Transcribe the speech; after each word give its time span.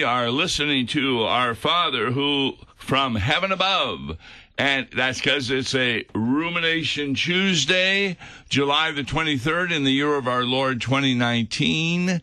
we 0.00 0.04
are 0.04 0.30
listening 0.30 0.86
to 0.86 1.24
our 1.24 1.54
Father 1.54 2.10
who 2.10 2.54
from 2.76 3.16
heaven 3.16 3.52
above. 3.52 4.16
And 4.56 4.88
that's 4.96 5.18
because 5.18 5.50
it's 5.50 5.74
a 5.74 6.06
Rumination 6.14 7.12
Tuesday, 7.12 8.16
July 8.48 8.92
the 8.92 9.02
23rd 9.02 9.72
in 9.72 9.84
the 9.84 9.90
year 9.90 10.14
of 10.14 10.26
our 10.26 10.44
Lord 10.44 10.80
2019. 10.80 12.22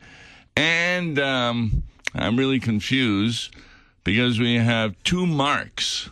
And 0.56 1.20
um, 1.20 1.84
I'm 2.16 2.36
really 2.36 2.60
confused 2.60 3.56
because 4.04 4.40
we 4.40 4.56
have 4.56 4.96
two 5.04 5.28
marks 5.28 6.10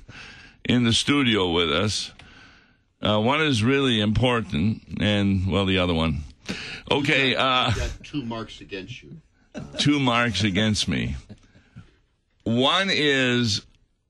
in 0.66 0.84
the 0.84 0.92
studio 0.92 1.50
with 1.50 1.72
us. 1.72 2.12
Uh, 3.00 3.18
one 3.18 3.40
is 3.40 3.62
really 3.62 3.98
important, 3.98 4.82
and, 5.00 5.50
well, 5.50 5.64
the 5.64 5.78
other 5.78 5.94
one. 5.94 6.20
Okay. 6.90 7.34
Uh, 7.34 7.72
got 7.72 7.92
two 8.04 8.26
marks 8.26 8.60
against 8.60 9.02
you. 9.02 9.16
Two 9.78 9.98
marks 9.98 10.44
against 10.44 10.88
me. 10.88 11.16
One 12.44 12.88
is 12.90 13.66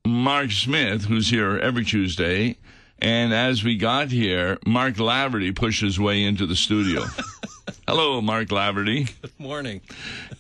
Mark 0.07 0.51
Smith, 0.53 1.05
who's 1.05 1.29
here 1.29 1.59
every 1.59 1.85
Tuesday. 1.85 2.57
And 3.01 3.33
as 3.33 3.63
we 3.63 3.77
got 3.77 4.11
here, 4.11 4.59
Mark 4.67 4.95
Laverty 4.95 5.55
pushed 5.55 5.81
his 5.81 6.01
way 6.01 6.23
into 6.25 6.47
the 6.47 6.57
studio. 6.57 7.05
Hello, 7.87 8.21
Mark 8.21 8.49
Laverty. 8.49 9.11
Good 9.23 9.39
morning. 9.39 9.81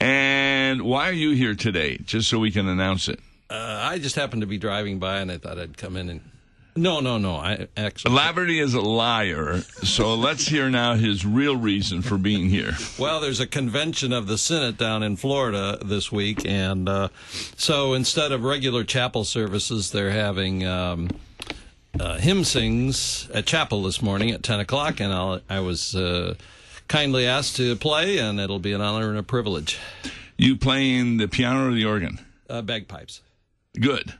And 0.00 0.82
why 0.82 1.08
are 1.08 1.12
you 1.12 1.32
here 1.32 1.54
today? 1.54 1.98
Just 1.98 2.28
so 2.28 2.38
we 2.38 2.50
can 2.50 2.68
announce 2.68 3.08
it. 3.08 3.20
Uh, 3.50 3.78
I 3.82 3.98
just 3.98 4.16
happened 4.16 4.42
to 4.42 4.46
be 4.46 4.58
driving 4.58 4.98
by 4.98 5.18
and 5.20 5.30
I 5.30 5.38
thought 5.38 5.58
I'd 5.58 5.76
come 5.76 5.96
in 5.96 6.08
and. 6.08 6.20
No, 6.78 7.00
no, 7.00 7.18
no. 7.18 7.36
I 7.36 7.66
actually. 7.76 8.14
Laverty 8.14 8.62
is 8.62 8.74
a 8.74 8.80
liar. 8.80 9.60
So 9.82 10.14
let's 10.14 10.46
hear 10.46 10.70
now 10.70 10.94
his 10.94 11.26
real 11.26 11.56
reason 11.56 12.02
for 12.02 12.16
being 12.18 12.48
here. 12.48 12.72
Well, 12.98 13.20
there's 13.20 13.40
a 13.40 13.46
convention 13.46 14.12
of 14.12 14.28
the 14.28 14.38
Synod 14.38 14.78
down 14.78 15.02
in 15.02 15.16
Florida 15.16 15.78
this 15.84 16.12
week, 16.12 16.46
and 16.46 16.88
uh, 16.88 17.08
so 17.56 17.94
instead 17.94 18.30
of 18.30 18.44
regular 18.44 18.84
chapel 18.84 19.24
services, 19.24 19.90
they're 19.90 20.12
having 20.12 20.64
um, 20.64 21.08
uh, 21.98 22.18
hymn 22.18 22.44
sings 22.44 23.28
at 23.34 23.46
chapel 23.46 23.82
this 23.82 24.00
morning 24.00 24.30
at 24.30 24.42
10 24.44 24.60
o'clock, 24.60 25.00
and 25.00 25.12
I'll, 25.12 25.40
I 25.50 25.60
was 25.60 25.96
uh, 25.96 26.34
kindly 26.86 27.26
asked 27.26 27.56
to 27.56 27.74
play, 27.76 28.18
and 28.18 28.38
it'll 28.38 28.60
be 28.60 28.72
an 28.72 28.80
honor 28.80 29.08
and 29.08 29.18
a 29.18 29.22
privilege. 29.24 29.78
You 30.36 30.56
playing 30.56 31.16
the 31.16 31.26
piano 31.26 31.68
or 31.68 31.72
the 31.72 31.84
organ? 31.84 32.20
Uh, 32.48 32.62
bagpipes. 32.62 33.20
Good. 33.78 34.14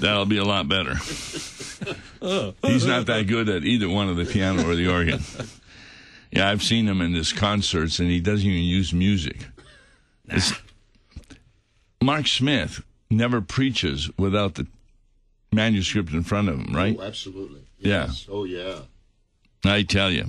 That'll 0.00 0.26
be 0.26 0.38
a 0.38 0.44
lot 0.44 0.68
better. 0.68 0.94
He's 2.62 2.86
not 2.86 3.06
that 3.06 3.24
good 3.26 3.48
at 3.48 3.64
either 3.64 3.88
one 3.88 4.08
of 4.08 4.16
the 4.16 4.24
piano 4.24 4.68
or 4.68 4.74
the 4.74 4.88
organ. 4.92 5.20
Yeah, 6.30 6.48
I've 6.50 6.62
seen 6.62 6.86
him 6.86 7.00
in 7.00 7.14
his 7.14 7.32
concerts, 7.32 7.98
and 8.00 8.10
he 8.10 8.20
doesn't 8.20 8.46
even 8.46 8.62
use 8.64 8.92
music. 8.92 9.46
It's- 10.26 10.52
Mark 12.02 12.26
Smith 12.26 12.82
never 13.10 13.40
preaches 13.40 14.10
without 14.18 14.54
the 14.54 14.66
manuscript 15.52 16.12
in 16.12 16.22
front 16.22 16.48
of 16.48 16.58
him, 16.60 16.74
right? 16.76 16.96
Oh, 16.98 17.02
absolutely. 17.02 17.62
Yeah. 17.78 18.06
Yes. 18.06 18.26
Oh, 18.30 18.44
yeah. 18.44 18.80
I 19.64 19.82
tell 19.82 20.10
you. 20.10 20.26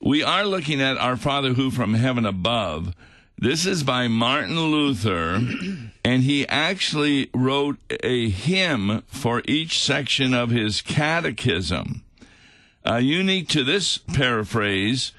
We 0.00 0.22
are 0.22 0.44
looking 0.44 0.80
at 0.80 0.96
Our 0.98 1.16
Father 1.16 1.52
Who 1.54 1.70
from 1.70 1.94
Heaven 1.94 2.26
Above. 2.26 2.94
This 3.42 3.64
is 3.64 3.82
by 3.82 4.06
Martin 4.06 4.60
Luther, 4.60 5.40
and 6.04 6.24
he 6.24 6.46
actually 6.46 7.30
wrote 7.32 7.78
a 7.88 8.28
hymn 8.28 9.02
for 9.06 9.40
each 9.48 9.80
section 9.80 10.34
of 10.34 10.50
his 10.50 10.82
catechism. 10.82 12.02
Uh, 12.86 12.96
unique 12.96 13.48
to 13.48 13.64
this 13.64 13.96
paraphrase 13.96 15.12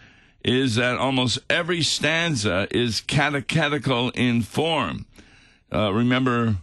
is 0.45 0.75
that 0.75 0.97
almost 0.97 1.39
every 1.49 1.81
stanza 1.81 2.67
is 2.69 3.01
catechetical 3.01 4.11
in 4.11 4.43
form. 4.43 5.07
Uh, 5.73 5.91
remember, 5.91 6.57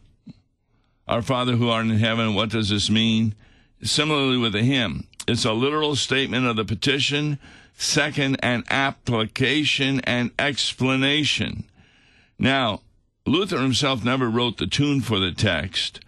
Our 1.09 1.23
Father 1.23 1.57
who 1.57 1.71
art 1.71 1.87
in 1.87 1.99
heaven, 1.99 2.35
what 2.35 2.51
does 2.51 2.69
this 2.69 2.89
mean? 2.89 3.35
Similarly 3.83 4.39
with 4.39 4.53
the 4.53 4.63
hymn, 4.63 5.09
it's 5.27 5.45
a 5.45 5.53
literal 5.53 5.97
statement 5.97 6.47
of 6.47 6.55
the 6.55 6.65
petition, 6.65 7.41
second, 7.79 8.37
an 8.43 8.65
application 8.69 10.01
and 10.01 10.33
explanation. 10.39 11.65
Now, 12.39 12.83
Luther 13.25 13.61
himself 13.61 14.05
never 14.05 14.29
wrote 14.29 14.59
the 14.59 14.67
tune 14.67 15.01
for 15.01 15.19
the 15.19 15.33
text, 15.33 16.01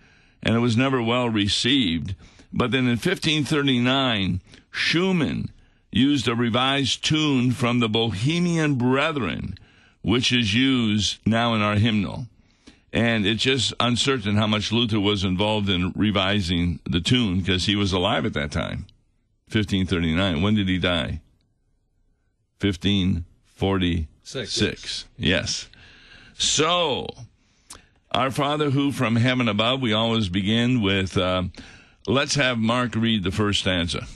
and 0.43 0.55
it 0.55 0.59
was 0.59 0.77
never 0.77 1.03
well 1.03 1.29
received. 1.29 2.15
But 2.53 2.73
then 2.73 2.85
in 2.85 2.99
1539, 2.99 4.41
Schumann 4.71 5.51
used 5.93 6.29
a 6.29 6.35
revised 6.35 7.05
tune 7.05 7.53
from 7.53 7.79
the 7.79 7.89
Bohemian 7.89 8.75
Brethren, 8.75 9.57
which 10.03 10.33
is 10.33 10.55
used 10.55 11.19
now 11.27 11.55
in 11.55 11.63
our 11.63 11.77
hymnal. 11.77 12.27
And 12.93 13.25
it's 13.25 13.43
just 13.43 13.73
uncertain 13.79 14.37
how 14.37 14.49
much 14.49 14.73
Luther 14.73 14.99
was 14.99 15.23
involved 15.23 15.69
in 15.69 15.93
revising 15.95 16.81
the 16.85 17.01
tune 17.01 17.39
because 17.39 17.67
he 17.67 17.77
was 17.77 17.93
alive 17.93 18.27
at 18.27 18.33
that 18.33 18.51
time, 18.51 18.87
1539. 19.53 20.43
When 20.43 20.55
did 20.57 20.69
he 20.69 20.79
die? 20.79 21.21
1546. 22.61 24.53
Six. 24.53 25.07
Yes. 25.17 25.69
So, 26.35 27.07
our 28.13 28.31
Father 28.31 28.71
who 28.71 28.93
from 28.93 29.17
heaven 29.17 29.49
above, 29.49 29.81
we 29.81 29.93
always 29.93 30.29
begin 30.29 30.81
with, 30.83 31.17
uh, 31.17 31.45
let's 32.07 32.35
have 32.35 32.59
Mark 32.59 32.95
read 32.95 33.25
the 33.25 33.31
first 33.31 33.61
stanza. 33.61 34.07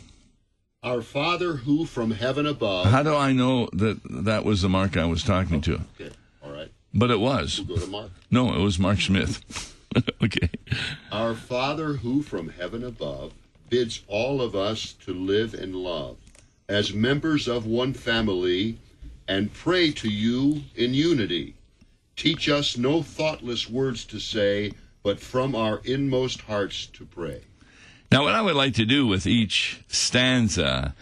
Our 0.82 1.00
Father 1.00 1.54
who 1.54 1.86
from 1.86 2.10
heaven 2.10 2.46
above. 2.46 2.86
How 2.86 3.02
do 3.02 3.14
I 3.14 3.32
know 3.32 3.70
that 3.72 4.00
that 4.04 4.44
was 4.44 4.62
the 4.62 4.68
Mark 4.68 4.96
I 4.96 5.06
was 5.06 5.22
talking 5.22 5.60
to? 5.62 5.80
Okay. 5.98 6.10
All 6.42 6.52
right. 6.52 6.70
But 6.92 7.10
it 7.10 7.20
was. 7.20 7.60
We'll 7.60 7.78
go 7.78 7.84
to 7.84 7.90
Mark. 7.90 8.10
No, 8.30 8.54
it 8.54 8.60
was 8.60 8.78
Mark 8.78 9.00
Smith. 9.00 9.74
okay. 10.22 10.50
Our 11.10 11.34
Father 11.34 11.94
who 11.94 12.22
from 12.22 12.50
heaven 12.50 12.84
above 12.84 13.32
bids 13.70 14.02
all 14.08 14.42
of 14.42 14.54
us 14.54 14.92
to 15.04 15.14
live 15.14 15.54
in 15.54 15.72
love 15.72 16.18
as 16.68 16.92
members 16.92 17.48
of 17.48 17.66
one 17.66 17.92
family 17.92 18.78
and 19.28 19.52
pray 19.52 19.90
to 19.90 20.08
you 20.08 20.62
in 20.76 20.94
unity. 20.94 21.54
Teach 22.16 22.48
us 22.48 22.76
no 22.76 23.02
thoughtless 23.02 23.68
words 23.68 24.04
to 24.06 24.18
say, 24.18 24.72
but 25.02 25.20
from 25.20 25.54
our 25.54 25.80
inmost 25.84 26.42
hearts 26.42 26.86
to 26.86 27.04
pray. 27.04 27.42
Now, 28.12 28.22
what 28.22 28.34
I 28.34 28.42
would 28.42 28.54
like 28.54 28.74
to 28.74 28.84
do 28.84 29.06
with 29.06 29.26
each 29.26 29.82
stanza 29.88 30.94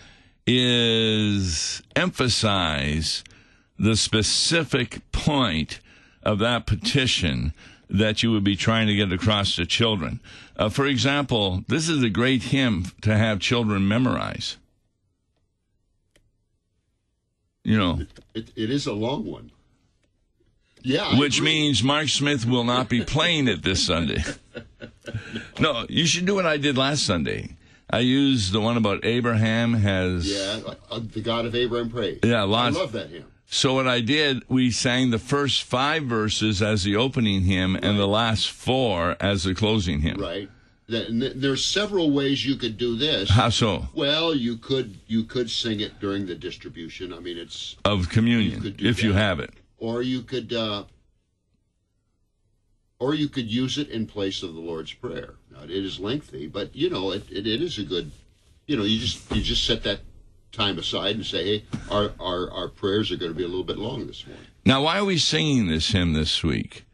is 0.47 1.83
emphasize 1.95 3.23
the 3.79 3.97
specific 3.97 5.01
point 5.13 5.81
of 6.23 6.39
that 6.39 6.67
petition 6.67 7.53
that 7.91 8.23
you 8.23 8.33
would 8.33 8.45
be 8.45 8.57
trying 8.57 8.87
to 8.87 8.95
get 8.95 9.13
across 9.13 9.57
to 9.57 9.67
children. 9.67 10.21
Uh, 10.57 10.69
for 10.69 10.87
example, 10.87 11.63
this 11.69 11.89
is 11.89 12.03
a 12.03 12.09
great 12.09 12.45
hymn 12.45 12.87
to 13.03 13.17
have 13.17 13.39
children 13.39 13.87
memorize. 13.87 14.57
You 17.65 17.79
know, 17.79 18.01
It, 18.35 18.51
it 18.57 18.71
is 18.71 18.87
a 18.87 18.93
long 18.93 19.25
one. 19.25 19.51
Yeah. 20.83 21.19
Which 21.19 21.41
means 21.41 21.83
Mark 21.85 22.09
Smith 22.09 22.45
will 22.45 22.65
not 22.65 22.89
be 22.89 23.05
playing 23.05 23.47
it 23.47 23.63
this 23.63 23.85
Sunday. 23.87 24.23
No, 25.61 25.87
you 25.89 26.07
should 26.07 26.27
do 26.27 26.35
what 26.35 26.47
I 26.47 26.57
did 26.57 26.77
last 26.77 27.07
Sunday. 27.07 27.57
I 27.89 28.01
used 28.01 28.53
the 28.53 28.61
one 28.61 28.77
about 28.77 29.05
Abraham 29.05 29.75
has. 29.75 30.27
Yeah, 30.29 30.73
uh, 30.91 31.01
the 31.13 31.21
God 31.21 31.45
of 31.47 31.55
Abraham 31.55 31.91
praise. 31.91 32.19
Yeah, 32.25 32.43
lots- 32.43 32.77
I 32.77 32.81
love 32.81 32.93
that 32.93 33.11
hymn. 33.11 33.27
So 33.47 33.75
what 33.75 33.87
I 33.87 34.01
did, 34.01 34.43
we 34.49 34.71
sang 34.71 35.11
the 35.11 35.19
first 35.19 35.63
five 35.65 36.05
verses 36.05 36.63
as 36.63 36.85
the 36.85 36.97
opening 36.97 37.43
hymn 37.43 37.77
and 37.77 37.99
the 37.99 38.07
last 38.09 38.51
four 38.51 39.15
as 39.21 39.45
the 39.45 39.55
closing 39.55 40.01
hymn. 40.01 40.19
Right. 40.19 40.49
That, 40.93 41.33
there's 41.37 41.65
several 41.65 42.11
ways 42.11 42.45
you 42.47 42.57
could 42.57 42.77
do 42.79 42.97
this. 42.97 43.31
How 43.31 43.49
so? 43.49 43.89
Well, 43.95 44.35
you 44.35 44.57
could 44.57 44.99
you 45.07 45.25
could 45.25 45.51
sing 45.51 45.81
it 45.81 45.99
during 46.01 46.27
the 46.27 46.35
distribution. 46.35 47.13
I 47.13 47.19
mean, 47.21 47.39
it's 47.39 47.77
Of 47.85 48.09
communion, 48.11 48.53
You 48.57 48.61
could 48.61 48.77
do 48.77 48.87
if 48.89 49.03
you 49.03 49.13
that. 49.13 49.19
have 49.19 49.41
it. 49.41 49.51
or 49.79 50.03
you 50.03 50.23
could 50.23 50.53
uh, 50.53 50.85
or 52.99 53.15
you 53.15 53.29
could 53.29 53.51
use 53.51 53.79
it 53.79 53.89
in 53.89 54.07
place 54.07 54.43
of 54.43 54.55
the 54.55 54.61
Lord's 54.61 54.93
prayer. 54.93 55.35
Now, 55.51 55.65
it 55.65 55.71
is 55.71 55.99
lengthy, 55.99 56.47
but 56.47 56.75
you 56.77 56.89
know 56.89 57.11
it, 57.11 57.25
it, 57.31 57.47
it 57.47 57.61
is 57.63 57.79
a 57.79 57.85
good. 57.85 58.11
You 58.67 58.77
know, 58.77 58.85
you 58.85 59.01
just 59.01 59.31
you 59.35 59.43
just 59.43 59.65
set 59.67 59.83
that 59.85 60.01
time 60.53 60.79
aside 60.79 61.17
and 61.17 61.27
say, 61.27 61.45
hey, 61.45 61.65
our 61.91 62.13
our, 62.21 62.51
our 62.51 62.69
prayers 62.69 63.11
are 63.11 63.17
going 63.17 63.33
to 63.33 63.37
be 63.37 63.45
a 63.45 63.49
little 63.49 63.65
bit 63.65 63.79
long 63.79 64.07
this 64.07 64.27
morning. 64.27 64.47
Now, 64.65 64.83
why 64.83 64.99
are 64.99 65.05
we 65.05 65.19
singing 65.19 65.67
this 65.67 65.91
hymn 65.91 66.13
this 66.13 66.43
week? 66.45 66.85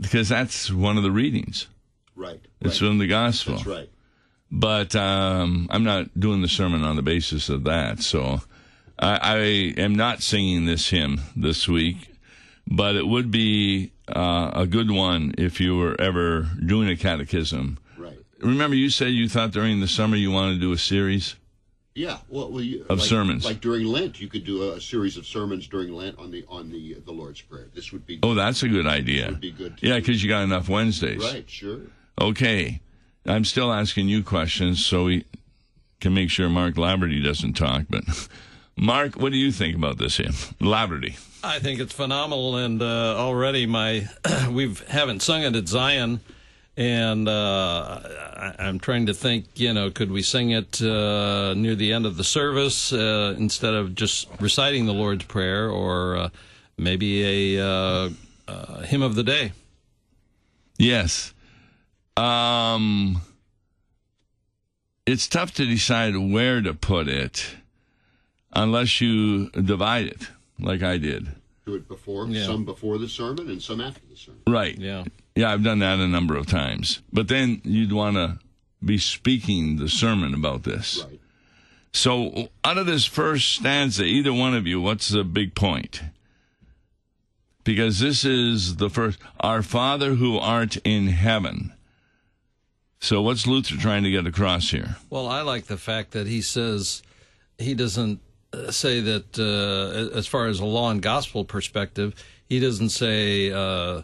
Because 0.00 0.28
that's 0.28 0.70
one 0.70 0.96
of 0.96 1.02
the 1.02 1.10
readings. 1.10 1.66
Right. 2.18 2.40
It's 2.60 2.82
right. 2.82 2.88
from 2.88 2.98
the 2.98 3.06
gospel. 3.06 3.54
That's 3.54 3.66
right. 3.66 3.90
But 4.50 4.96
um, 4.96 5.68
I'm 5.70 5.84
not 5.84 6.18
doing 6.18 6.42
the 6.42 6.48
sermon 6.48 6.82
on 6.82 6.96
the 6.96 7.02
basis 7.02 7.48
of 7.48 7.64
that. 7.64 8.00
So 8.00 8.40
I, 8.98 9.18
I 9.22 9.36
am 9.80 9.94
not 9.94 10.22
singing 10.22 10.64
this 10.64 10.90
hymn 10.90 11.20
this 11.36 11.68
week. 11.68 12.10
But 12.70 12.96
it 12.96 13.06
would 13.06 13.30
be 13.30 13.92
uh, 14.08 14.50
a 14.52 14.66
good 14.66 14.90
one 14.90 15.34
if 15.38 15.58
you 15.58 15.78
were 15.78 15.98
ever 15.98 16.50
doing 16.64 16.88
a 16.90 16.96
catechism. 16.96 17.78
Right. 17.96 18.18
Remember, 18.40 18.76
you 18.76 18.90
said 18.90 19.12
you 19.12 19.26
thought 19.28 19.52
during 19.52 19.80
the 19.80 19.88
summer 19.88 20.16
you 20.16 20.30
wanted 20.30 20.54
to 20.54 20.60
do 20.60 20.72
a 20.72 20.78
series. 20.78 21.36
Yeah, 21.94 22.18
well, 22.28 22.52
well 22.52 22.62
you, 22.62 22.84
Of 22.90 22.98
like, 22.98 23.08
sermons. 23.08 23.44
Like 23.44 23.60
during 23.60 23.86
Lent, 23.86 24.20
you 24.20 24.28
could 24.28 24.44
do 24.44 24.64
a, 24.64 24.76
a 24.76 24.80
series 24.80 25.16
of 25.16 25.26
sermons 25.26 25.66
during 25.66 25.92
Lent 25.92 26.18
on 26.18 26.30
the 26.30 26.44
on 26.48 26.70
the 26.70 26.94
the 27.04 27.10
Lord's 27.10 27.40
Prayer. 27.40 27.68
This 27.74 27.90
would 27.90 28.06
be 28.06 28.20
Oh, 28.22 28.34
that's 28.34 28.62
a 28.62 28.68
good 28.68 28.86
idea. 28.86 29.28
would 29.28 29.40
be 29.40 29.50
good. 29.50 29.78
Yeah, 29.80 29.96
because 29.96 30.22
you 30.22 30.28
got 30.28 30.42
enough 30.42 30.68
Wednesdays. 30.68 31.24
right, 31.24 31.48
sure. 31.48 31.80
Okay. 32.20 32.80
I'm 33.26 33.44
still 33.44 33.72
asking 33.72 34.08
you 34.08 34.22
questions 34.22 34.84
so 34.84 35.04
we 35.04 35.24
can 36.00 36.14
make 36.14 36.30
sure 36.30 36.48
Mark 36.48 36.74
Laverty 36.74 37.22
doesn't 37.22 37.54
talk. 37.54 37.84
But, 37.90 38.04
Mark, 38.76 39.16
what 39.16 39.32
do 39.32 39.38
you 39.38 39.52
think 39.52 39.76
about 39.76 39.98
this 39.98 40.16
here? 40.16 40.30
Laverty. 40.60 41.18
I 41.42 41.60
think 41.60 41.80
it's 41.80 41.92
phenomenal, 41.92 42.56
and 42.56 42.82
uh, 42.82 43.16
already 43.16 43.66
my 43.66 44.08
we 44.50 44.74
haven't 44.88 45.22
sung 45.22 45.42
it 45.42 45.54
at 45.54 45.68
Zion, 45.68 46.20
and 46.76 47.28
uh, 47.28 48.00
I, 48.36 48.54
I'm 48.58 48.80
trying 48.80 49.06
to 49.06 49.14
think. 49.14 49.46
You 49.54 49.72
know, 49.72 49.90
could 49.90 50.10
we 50.10 50.22
sing 50.22 50.50
it 50.50 50.82
uh, 50.82 51.54
near 51.54 51.76
the 51.76 51.92
end 51.92 52.06
of 52.06 52.16
the 52.16 52.24
service 52.24 52.92
uh, 52.92 53.36
instead 53.38 53.74
of 53.74 53.94
just 53.94 54.28
reciting 54.40 54.86
the 54.86 54.92
Lord's 54.92 55.24
Prayer, 55.26 55.70
or 55.70 56.16
uh, 56.16 56.28
maybe 56.76 57.56
a 57.56 57.64
uh, 57.64 58.10
uh, 58.48 58.80
hymn 58.80 59.02
of 59.02 59.14
the 59.14 59.22
day? 59.22 59.52
Yes. 60.76 61.32
Um, 62.18 63.20
it's 65.06 65.26
tough 65.28 65.52
to 65.54 65.64
decide 65.66 66.16
where 66.16 66.60
to 66.60 66.74
put 66.74 67.08
it 67.08 67.46
unless 68.52 69.00
you 69.00 69.50
divide 69.50 70.06
it 70.06 70.28
like 70.58 70.82
I 70.82 70.98
did. 70.98 71.28
Do 71.66 71.74
it 71.74 71.86
before, 71.88 72.26
Yeah. 72.26 72.46
some 72.46 72.64
before 72.64 72.98
the 72.98 73.08
sermon 73.08 73.48
and 73.50 73.62
some 73.62 73.80
after 73.80 74.00
the 74.10 74.16
sermon. 74.16 74.40
Right. 74.46 74.76
Yeah. 74.76 75.04
Yeah, 75.36 75.52
I've 75.52 75.62
done 75.62 75.78
that 75.80 75.98
a 76.00 76.08
number 76.08 76.36
of 76.36 76.46
times. 76.46 77.00
But 77.12 77.28
then 77.28 77.60
you'd 77.64 77.92
want 77.92 78.16
to 78.16 78.38
be 78.84 78.98
speaking 78.98 79.76
the 79.76 79.88
sermon 79.88 80.34
about 80.34 80.64
this. 80.64 81.04
Right. 81.08 81.20
So, 81.92 82.48
out 82.64 82.78
of 82.78 82.86
this 82.86 83.06
first 83.06 83.50
stanza, 83.52 84.04
either 84.04 84.32
one 84.32 84.54
of 84.54 84.66
you, 84.66 84.80
what's 84.80 85.08
the 85.08 85.24
big 85.24 85.54
point? 85.54 86.02
Because 87.64 87.98
this 87.98 88.24
is 88.24 88.76
the 88.76 88.90
first, 88.90 89.18
Our 89.40 89.62
Father 89.62 90.14
who 90.14 90.38
art 90.38 90.76
in 90.84 91.08
heaven. 91.08 91.72
So, 93.00 93.22
what's 93.22 93.46
Luther 93.46 93.76
trying 93.76 94.02
to 94.04 94.10
get 94.10 94.26
across 94.26 94.70
here? 94.70 94.96
Well, 95.08 95.28
I 95.28 95.42
like 95.42 95.66
the 95.66 95.76
fact 95.78 96.10
that 96.12 96.26
he 96.26 96.42
says 96.42 97.02
he 97.58 97.74
doesn't 97.74 98.20
uh, 98.52 98.70
say 98.70 99.00
that 99.00 99.38
uh, 99.38 100.16
as 100.16 100.26
far 100.26 100.46
as 100.46 100.58
a 100.60 100.64
law 100.64 100.90
and 100.90 101.00
gospel 101.00 101.44
perspective, 101.44 102.14
he 102.48 102.58
doesn't 102.58 102.88
say 102.90 103.52
uh, 103.52 104.02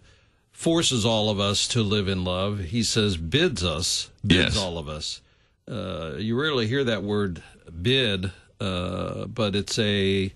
forces 0.52 1.04
all 1.04 1.28
of 1.30 1.40
us 1.40 1.66
to 1.68 1.82
live 1.82 2.06
in 2.08 2.24
love. 2.24 2.60
He 2.60 2.82
says 2.84 3.16
bids 3.16 3.64
us, 3.64 4.10
bids 4.24 4.54
Yes. 4.54 4.58
all 4.58 4.78
of 4.78 4.88
us. 4.88 5.20
Uh, 5.66 6.14
you 6.18 6.38
rarely 6.40 6.66
hear 6.66 6.84
that 6.84 7.02
word 7.02 7.42
bid, 7.82 8.30
uh, 8.60 9.24
but 9.26 9.56
it's 9.56 9.78
a 9.78 10.32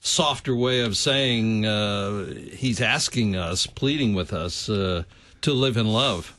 softer 0.00 0.54
way 0.56 0.80
of 0.80 0.96
saying 0.96 1.66
uh, 1.66 2.26
he's 2.52 2.80
asking 2.80 3.34
us, 3.36 3.66
pleading 3.66 4.14
with 4.14 4.32
us 4.32 4.68
uh, 4.70 5.02
to 5.42 5.52
live 5.52 5.76
in 5.76 5.86
love. 5.88 6.34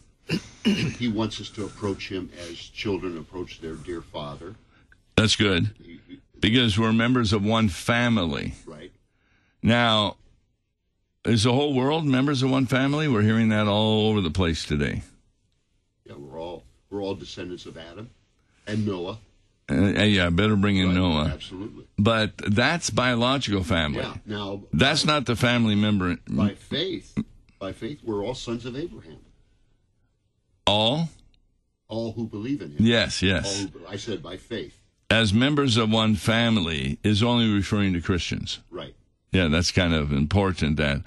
He 0.63 1.07
wants 1.07 1.39
us 1.41 1.49
to 1.51 1.65
approach 1.65 2.09
him 2.09 2.29
as 2.49 2.57
children 2.57 3.17
approach 3.17 3.61
their 3.61 3.75
dear 3.75 4.01
father. 4.01 4.55
That's 5.15 5.35
good. 5.35 5.71
He- 5.83 5.99
he- 6.07 6.19
Because 6.39 6.77
we're 6.77 6.93
members 6.93 7.33
of 7.33 7.43
one 7.43 7.69
family. 7.69 8.53
right. 8.65 8.91
Now, 9.63 10.15
is 11.25 11.43
the 11.43 11.51
whole 11.53 11.73
world 11.73 12.05
members 12.05 12.43
of 12.43 12.49
one 12.49 12.65
family? 12.65 13.07
We're 13.07 13.23
hearing 13.23 13.49
that 13.49 13.67
all 13.67 14.07
over 14.09 14.21
the 14.21 14.31
place 14.31 14.63
today. 14.65 15.01
Yeah, 16.05 16.13
we're 16.15 16.39
all 16.39 16.63
we're 16.89 17.01
all 17.01 17.15
descendants 17.15 17.65
of 17.65 17.77
Adam 17.77 18.09
and 18.65 18.85
Noah. 18.87 19.17
Uh, 19.69 19.75
yeah, 20.03 20.29
better 20.31 20.55
bring 20.55 20.77
in 20.77 20.87
Right? 20.87 20.95
Noah. 20.95 21.25
Absolutely. 21.25 21.85
But 21.97 22.37
that's 22.37 22.89
biological 22.89 23.63
family. 23.63 23.99
Yeah. 23.99 24.15
Now, 24.25 24.63
That's 24.73 25.05
not 25.05 25.25
the 25.27 25.35
family 25.35 25.75
member. 25.75 26.17
by 26.27 26.55
faith, 26.55 27.15
by 27.59 27.73
faith, 27.73 27.99
we're 28.03 28.23
all 28.25 28.33
sons 28.33 28.65
of 28.65 28.75
Abraham. 28.75 29.17
All? 30.69 31.09
All 31.87 32.11
who 32.11 32.27
believe 32.27 32.61
in 32.61 32.69
him. 32.69 32.77
Yes, 32.79 33.23
yes. 33.23 33.63
who, 33.63 33.81
I 33.87 33.95
said 33.95 34.21
by 34.21 34.37
faith. 34.37 34.79
As 35.09 35.33
members 35.33 35.77
of 35.77 35.89
one 35.89 36.15
family 36.15 36.99
is 37.03 37.23
only 37.23 37.51
referring 37.51 37.93
to 37.93 38.01
Christians. 38.01 38.59
Right. 38.69 38.93
Yeah, 39.31 39.47
that's 39.47 39.71
kind 39.71 39.95
of 39.95 40.13
important 40.13 40.77
that 40.77 41.01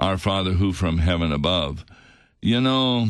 our 0.00 0.18
Father 0.18 0.54
who 0.54 0.72
from 0.72 0.98
heaven 0.98 1.32
above. 1.32 1.84
You 2.42 2.60
know, 2.60 3.08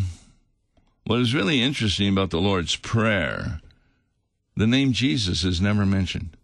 what 1.05 1.21
is 1.21 1.35
really 1.35 1.63
interesting 1.63 2.11
about 2.11 2.29
the 2.29 2.41
Lord's 2.41 2.77
Prayer, 2.77 3.61
the 4.55 4.67
name 4.67 4.93
Jesus 4.93 5.45
is 5.45 5.63
never 5.63 5.87
mentioned. 5.87 6.37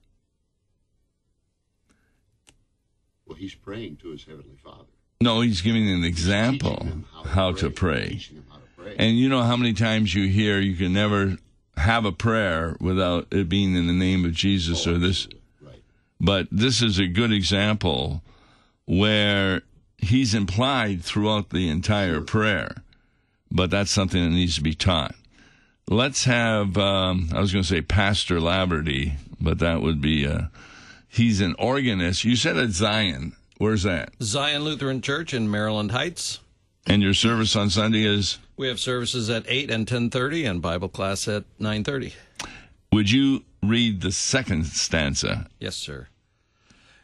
Well, 3.27 3.37
he's 3.37 3.55
praying 3.55 3.97
to 3.97 4.13
his 4.13 4.25
heavenly 4.25 4.57
Father. 4.65 4.85
No, 5.21 5.43
he's 5.43 5.61
giving 5.61 5.91
an 5.91 6.05
example 6.05 6.87
how 7.27 7.53
to 7.53 7.69
pray. 7.69 7.99
How 7.99 8.13
to 8.13 8.41
pray. 8.41 8.66
And 8.99 9.19
you 9.19 9.29
know 9.29 9.43
how 9.43 9.57
many 9.57 9.73
times 9.73 10.15
you 10.15 10.29
hear 10.29 10.61
you 10.61 10.77
can 10.77 10.93
never 10.93 11.37
have 11.77 12.05
a 12.05 12.13
prayer 12.13 12.77
without 12.81 13.27
it 13.31 13.49
being 13.49 13.75
in 13.75 13.87
the 13.87 13.93
name 13.93 14.25
of 14.25 14.33
Jesus 14.33 14.87
or 14.87 14.99
this. 14.99 15.29
Right. 15.61 15.83
But 16.21 16.49
this 16.51 16.83
is 16.83 16.99
a 16.99 17.07
good 17.07 17.33
example 17.33 18.23
where 18.87 19.63
he's 19.99 20.35
implied 20.35 21.03
throughout 21.03 21.51
the 21.51 21.69
entire 21.69 22.21
prayer. 22.21 22.83
But 23.51 23.71
that's 23.71 23.91
something 23.91 24.23
that 24.23 24.31
needs 24.31 24.57
to 24.57 24.63
be 24.63 24.75
taught. 24.75 25.15
Let's 25.89 26.25
have, 26.25 26.77
um, 26.77 27.31
I 27.33 27.41
was 27.41 27.53
going 27.53 27.63
to 27.63 27.69
say 27.69 27.81
Pastor 27.81 28.39
Laverty, 28.39 29.15
but 29.41 29.61
that 29.61 29.83
would 29.83 30.01
be, 30.01 30.27
uh, 30.27 30.47
he's 31.09 31.41
an 31.41 31.55
organist. 31.59 32.25
You 32.25 32.37
said 32.37 32.57
at 32.57 32.71
Zion. 32.71 33.35
Where's 33.59 33.85
that? 33.85 34.11
Zion 34.21 34.65
Lutheran 34.65 35.01
Church 35.01 35.33
in 35.33 35.51
Maryland 35.51 35.93
Heights. 35.93 36.41
And 36.87 37.03
your 37.03 37.15
service 37.15 37.55
on 37.57 37.71
Sunday 37.71 38.05
is? 38.05 38.39
We 38.59 38.69
have 38.69 38.81
services 38.81 39.29
at 39.29 39.45
8 39.47 39.71
and 39.71 39.87
10:30 39.87 40.47
and 40.47 40.63
Bible 40.63 40.89
class 40.89 41.29
at 41.29 41.45
9:30. 41.59 42.15
Would 42.91 43.11
you 43.11 43.45
read 43.63 44.01
the 44.01 44.13
second 44.13 44.65
stanza? 44.67 45.49
Yes, 45.61 45.77
sir. 45.77 46.09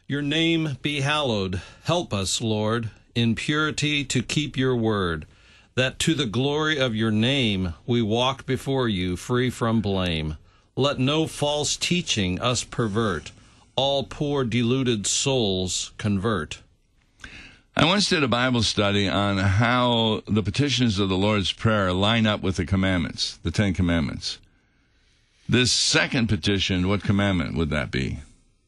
Your 0.07 0.23
name 0.23 0.77
be 0.81 1.01
hallowed. 1.01 1.61
Help 1.83 2.11
us, 2.11 2.41
Lord, 2.41 2.89
in 3.13 3.35
purity 3.35 4.03
to 4.03 4.23
keep 4.23 4.57
your 4.57 4.75
word, 4.75 5.27
that 5.75 5.99
to 5.99 6.15
the 6.15 6.25
glory 6.25 6.79
of 6.79 6.95
your 6.95 7.11
name 7.11 7.75
we 7.85 8.01
walk 8.01 8.47
before 8.47 8.89
you 8.89 9.15
free 9.15 9.51
from 9.51 9.79
blame. 9.79 10.37
Let 10.75 10.97
no 10.97 11.27
false 11.27 11.77
teaching 11.77 12.41
us 12.41 12.63
pervert. 12.63 13.31
All 13.75 14.03
poor 14.05 14.43
deluded 14.43 15.05
souls 15.05 15.91
convert. 15.99 16.62
I 17.75 17.85
once 17.85 18.07
did 18.07 18.23
a 18.23 18.27
Bible 18.27 18.61
study 18.61 19.09
on 19.09 19.37
how 19.37 20.21
the 20.27 20.43
petitions 20.43 20.99
of 20.99 21.09
the 21.09 21.17
Lord's 21.17 21.51
Prayer 21.51 21.91
line 21.91 22.27
up 22.27 22.41
with 22.41 22.57
the 22.57 22.65
commandments, 22.65 23.39
the 23.41 23.49
Ten 23.49 23.73
Commandments. 23.73 24.37
This 25.49 25.71
second 25.71 26.29
petition, 26.29 26.87
what 26.87 27.03
commandment 27.03 27.57
would 27.57 27.71
that 27.71 27.89
be? 27.89 28.19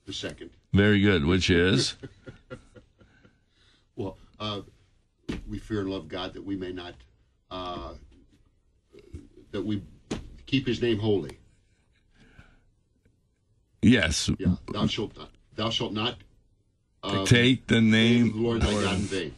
The 0.08 0.14
second. 0.14 0.50
Very 0.74 1.02
good, 1.02 1.26
which 1.26 1.50
is? 1.50 1.96
Well, 3.98 4.18
uh, 4.42 4.60
we 5.48 5.58
fear 5.58 5.80
and 5.80 5.90
love 5.90 6.10
God 6.10 6.34
that 6.34 6.44
we 6.44 6.58
may 6.58 6.74
not, 6.74 6.96
uh, 7.50 7.94
that 9.52 9.66
we 9.66 9.82
keep 10.46 10.68
His 10.68 10.82
name 10.82 11.00
holy. 11.00 11.38
Yes. 13.82 14.30
Yeah. 14.38 14.56
Thou 14.74 14.86
shalt 14.88 15.18
not. 15.18 15.30
Thou 15.56 15.70
shalt 15.70 15.94
not. 15.94 16.18
Take 17.26 17.68
the 17.68 17.82
name 17.82 18.32
the. 18.34 18.38
Lord 18.40 18.62
thy 18.62 18.72
God 18.74 18.94
in 18.96 19.00
vain. 19.02 19.36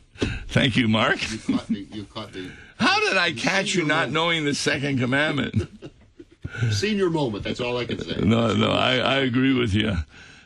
Thank 0.48 0.76
you, 0.78 0.88
Mark. 0.88 1.20
You 1.32 1.38
caught 1.56 1.68
the. 1.68 1.88
You 1.92 2.04
caught 2.06 2.34
the 2.34 2.50
How 2.80 3.00
did 3.02 3.18
I 3.18 3.32
catch 3.34 3.76
you 3.76 3.84
not 3.86 4.10
knowing 4.12 4.46
the 4.46 4.56
second 4.56 5.00
commandment? 5.00 5.70
senior 6.72 7.10
moment. 7.10 7.44
That's 7.44 7.60
all 7.60 7.78
I 7.78 7.86
can 7.86 8.00
say. 8.00 8.20
No, 8.22 8.54
no, 8.56 8.72
I, 8.72 8.96
I 8.98 9.16
agree 9.18 9.54
with 9.54 9.74
you. 9.74 9.96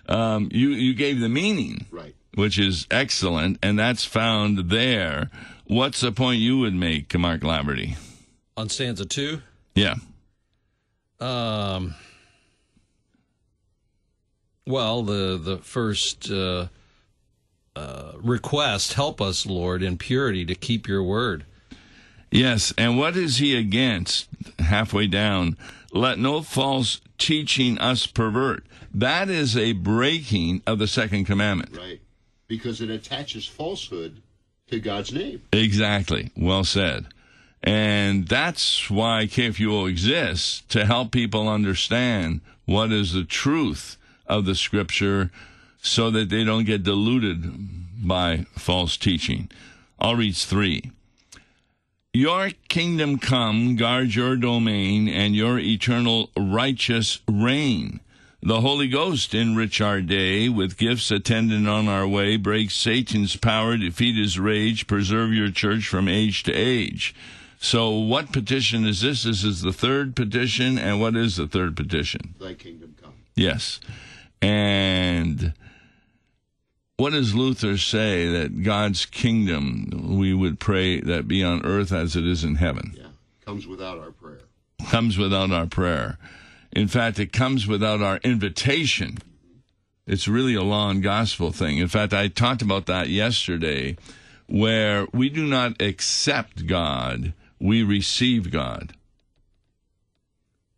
Um, 0.10 0.50
you. 0.52 0.70
You 0.70 0.94
gave 0.94 1.20
the 1.20 1.30
meaning. 1.30 1.86
Right. 1.92 2.16
which 2.36 2.58
is 2.60 2.86
excellent, 2.92 3.60
and 3.64 3.78
that's 3.80 4.04
found 4.06 4.70
there. 4.70 5.30
What's 5.68 6.02
the 6.02 6.12
point 6.12 6.40
you 6.42 6.58
would 6.60 6.74
make, 6.74 7.18
Mark 7.18 7.42
Laverty? 7.42 7.96
On 8.58 8.68
stanza 8.68 9.06
2, 9.06 9.42
Yeah. 9.76 9.96
Um, 11.22 11.96
well, 14.66 15.04
the 15.04 15.38
the 15.38 15.58
first 15.58 16.30
uh, 16.30 16.68
uh, 17.76 18.14
request, 18.18 18.94
help 18.94 19.22
us, 19.22 19.46
Lord, 19.46 19.84
in 19.84 19.98
purity 19.98 20.46
to 20.46 20.56
keep 20.56 20.88
your 20.88 21.04
word. 21.04 21.46
Yes, 22.32 22.74
and 22.78 22.98
what 22.98 23.18
is 23.18 23.38
he 23.38 23.56
against? 23.56 24.28
Halfway 24.60 25.08
down, 25.08 25.58
let 25.92 26.18
no 26.18 26.42
false 26.42 27.02
teaching 27.18 27.78
us 27.78 28.08
pervert. 28.08 28.66
That 28.94 29.30
is 29.30 29.58
a 29.58 29.74
breaking 29.74 30.62
of 30.66 30.80
the 30.80 30.88
second 30.88 31.26
commandment. 31.26 31.76
Right. 31.78 32.00
Because 32.48 32.82
it 32.82 32.90
attaches 32.90 33.46
falsehood 33.48 34.22
to 34.68 34.80
God's 34.80 35.14
name. 35.14 35.42
Exactly. 35.52 36.32
Well 36.36 36.64
said. 36.64 37.08
And 37.64 38.28
that's 38.28 38.90
why 38.90 39.28
KFUO 39.28 39.90
exists 39.90 40.64
to 40.70 40.86
help 40.86 41.12
people 41.12 41.48
understand 41.48 42.42
what 42.66 42.92
is 42.92 43.14
the 43.14 43.24
truth 43.24 43.98
of 44.26 44.46
the 44.46 44.56
scripture 44.56 45.32
so 45.82 46.12
that 46.12 46.30
they 46.30 46.44
don't 46.44 46.66
get 46.66 46.84
deluded 46.84 48.08
by 48.08 48.46
false 48.56 48.98
teaching. 48.98 49.50
I'll 50.00 50.16
read 50.16 50.36
three. 50.36 50.92
Your 52.14 52.50
kingdom 52.68 53.20
come, 53.20 53.78
guard 53.78 54.16
your 54.16 54.36
domain, 54.36 55.08
and 55.08 55.36
your 55.36 55.58
eternal 55.58 56.30
righteous 56.38 57.20
reign. 57.28 58.02
The 58.44 58.62
Holy 58.62 58.88
Ghost 58.88 59.36
enrich 59.36 59.80
our 59.80 60.02
day 60.02 60.50
with 60.50 60.78
gifts 60.78 61.12
attendant 61.12 61.68
on 61.70 61.88
our 61.88 62.08
way, 62.08 62.38
break 62.38 62.72
Satan's 62.72 63.36
power, 63.36 63.78
defeat 63.78 64.18
his 64.18 64.40
rage, 64.40 64.88
preserve 64.88 65.32
your 65.32 65.52
church 65.52 65.88
from 65.88 66.08
age 66.08 66.44
to 66.44 66.52
age. 66.52 67.16
So, 67.60 67.92
what 67.92 68.34
petition 68.34 68.86
is 68.86 69.02
this? 69.02 69.24
This 69.24 69.44
is 69.44 69.62
the 69.62 69.72
third 69.72 70.16
petition, 70.16 70.80
and 70.80 71.00
what 71.00 71.16
is 71.16 71.38
the 71.38 71.48
third 71.48 71.78
petition? 71.78 72.34
Thy 72.40 72.56
kingdom 72.56 72.96
come. 73.00 73.14
Yes. 73.36 73.80
And 74.42 75.54
what 77.02 77.14
does 77.14 77.34
Luther 77.34 77.80
say 77.80 78.28
that 78.28 78.62
God's 78.62 79.08
kingdom, 79.08 80.20
we 80.20 80.36
would 80.36 80.60
pray 80.60 81.00
that 81.00 81.28
be 81.28 81.44
on 81.44 81.66
earth 81.66 81.92
as 81.92 82.16
it 82.16 82.28
is 82.28 82.44
in 82.44 82.58
heaven? 82.58 82.94
Yeah. 82.96 83.08
Comes 83.44 83.66
without 83.66 83.98
our 83.98 84.12
prayer. 84.12 84.42
Comes 84.92 85.18
without 85.18 85.50
our 85.50 85.66
prayer. 85.66 86.20
In 86.72 86.88
fact, 86.88 87.18
it 87.18 87.34
comes 87.34 87.66
without 87.66 88.04
our 88.04 88.18
invitation. 88.18 89.18
It's 90.06 90.28
really 90.28 90.54
a 90.54 90.62
law 90.62 90.92
and 90.92 91.02
gospel 91.02 91.52
thing. 91.52 91.80
In 91.80 91.88
fact, 91.88 92.14
I 92.14 92.28
talked 92.28 92.62
about 92.62 92.86
that 92.86 93.10
yesterday, 93.10 93.98
where 94.46 95.08
we 95.12 95.30
do 95.30 95.48
not 95.48 95.82
accept 95.82 96.68
God, 96.68 97.34
we 97.60 97.82
receive 97.82 98.52
God. 98.52 98.94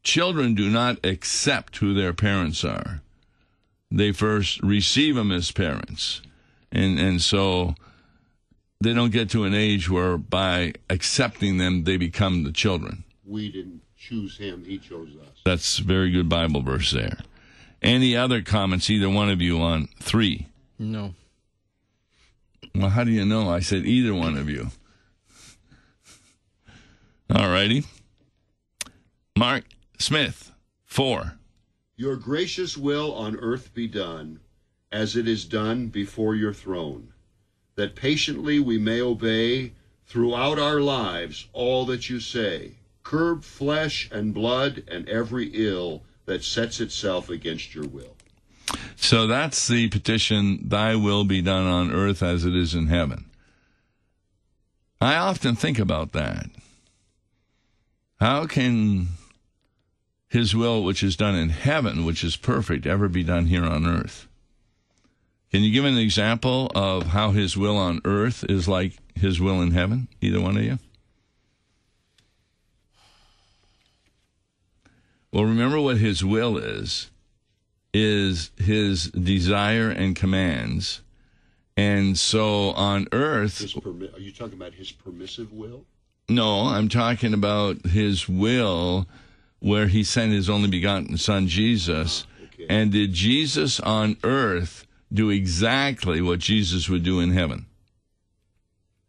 Children 0.03 0.55
do 0.55 0.69
not 0.69 1.05
accept 1.05 1.79
who 1.79 1.93
their 1.93 2.13
parents 2.13 2.63
are. 2.63 3.01
They 3.93 4.11
first 4.11 4.59
receive 4.63 5.13
them 5.13 5.31
as 5.31 5.51
parents. 5.51 6.23
And, 6.71 6.99
and 6.99 7.21
so 7.21 7.75
they 8.81 8.91
don't 8.91 9.11
get 9.11 9.29
to 9.29 9.43
an 9.43 9.53
age 9.53 9.87
where 9.87 10.17
by 10.17 10.73
accepting 10.89 11.59
them, 11.59 11.83
they 11.83 11.97
become 11.97 12.43
the 12.43 12.51
children. 12.51 13.03
We 13.23 13.51
didn't 13.51 13.81
choose 13.95 14.35
him, 14.35 14.65
he 14.65 14.79
chose 14.79 15.09
us. 15.21 15.41
That's 15.45 15.77
a 15.77 15.83
very 15.83 16.09
good 16.09 16.27
Bible 16.27 16.63
verse 16.63 16.91
there. 16.91 17.19
Any 17.83 18.17
other 18.17 18.41
comments, 18.41 18.89
either 18.89 19.09
one 19.09 19.29
of 19.29 19.41
you, 19.41 19.61
on 19.61 19.89
three? 19.99 20.47
No. 20.79 21.13
Well, 22.73 22.89
how 22.89 23.03
do 23.03 23.11
you 23.11 23.25
know? 23.25 23.49
I 23.49 23.59
said 23.59 23.85
either 23.85 24.15
one 24.15 24.37
of 24.37 24.49
you. 24.49 24.71
All 27.29 27.49
righty. 27.49 27.83
Mark 29.37 29.65
Smith, 29.99 30.51
four. 30.83 31.33
Your 31.95 32.15
gracious 32.15 32.75
will 32.75 33.13
on 33.13 33.35
earth 33.37 33.73
be 33.73 33.87
done, 33.87 34.39
as 34.91 35.15
it 35.15 35.27
is 35.27 35.45
done 35.45 35.87
before 35.87 36.35
your 36.35 36.53
throne, 36.53 37.13
that 37.75 37.95
patiently 37.95 38.59
we 38.59 38.77
may 38.79 38.99
obey 38.99 39.73
throughout 40.07 40.57
our 40.57 40.81
lives 40.81 41.47
all 41.53 41.85
that 41.85 42.09
you 42.09 42.19
say. 42.19 42.73
Curb 43.03 43.43
flesh 43.43 44.09
and 44.11 44.33
blood 44.33 44.83
and 44.87 45.07
every 45.07 45.51
ill 45.53 46.03
that 46.25 46.43
sets 46.43 46.79
itself 46.79 47.29
against 47.29 47.75
your 47.75 47.87
will. 47.87 48.15
So 48.95 49.27
that's 49.27 49.67
the 49.67 49.89
petition, 49.89 50.69
Thy 50.69 50.95
will 50.95 51.25
be 51.25 51.41
done 51.41 51.65
on 51.67 51.91
earth 51.91 52.23
as 52.23 52.45
it 52.45 52.55
is 52.55 52.73
in 52.73 52.87
heaven. 52.87 53.25
I 55.01 55.15
often 55.15 55.55
think 55.55 55.79
about 55.79 56.13
that. 56.13 56.47
How 58.19 58.45
can 58.45 59.09
His 60.33 60.55
will, 60.55 60.83
which 60.83 61.03
is 61.03 61.15
done 61.15 61.35
in 61.35 61.49
heaven, 61.49 62.05
which 62.05 62.23
is 62.23 62.35
perfect, 62.35 62.87
ever 62.87 63.07
be 63.07 63.23
done 63.23 63.45
here 63.45 63.63
on 63.63 63.85
earth? 63.85 64.27
Can 65.51 65.61
you 65.61 65.71
give 65.71 65.85
an 65.85 65.95
example 65.95 66.71
of 66.73 67.03
how 67.05 67.29
His 67.29 67.55
will 67.55 67.77
on 67.77 68.01
earth 68.03 68.43
is 68.49 68.67
like 68.67 68.93
His 69.13 69.39
will 69.39 69.61
in 69.61 69.73
heaven? 69.73 70.07
Either 70.21 70.41
one 70.41 70.57
of 70.57 70.63
you? 70.63 70.79
Well, 75.31 75.45
remember 75.45 75.79
what 75.79 75.97
His 75.97 76.25
will 76.25 76.57
is 76.57 77.11
is 77.93 78.49
his 78.57 79.11
desire 79.11 79.91
and 79.91 80.15
commands. 80.15 81.01
And 81.77 82.17
so 82.17 82.71
on 82.71 83.07
earth, 83.11 83.59
permi- 83.59 84.11
are 84.15 84.19
you 84.19 84.31
talking 84.31 84.55
about 84.55 84.73
his 84.73 84.91
permissive 84.91 85.53
will? 85.53 85.85
no, 86.27 86.61
I'm 86.69 86.89
talking 86.89 87.35
about 87.35 87.85
his 87.85 88.27
will 88.27 89.07
where 89.63 89.87
he 89.87 90.03
sent 90.03 90.33
his 90.33 90.49
only 90.49 90.69
begotten 90.69 91.17
son 91.17 91.47
Jesus. 91.47 92.27
okay. 92.53 92.65
And 92.69 92.91
did 92.91 93.13
Jesus 93.13 93.79
on 93.79 94.17
earth 94.21 94.85
do 95.11 95.29
exactly 95.29 96.19
what 96.21 96.39
Jesus 96.39 96.89
would 96.89 97.03
do 97.03 97.21
in 97.21 97.31
heaven? 97.31 97.65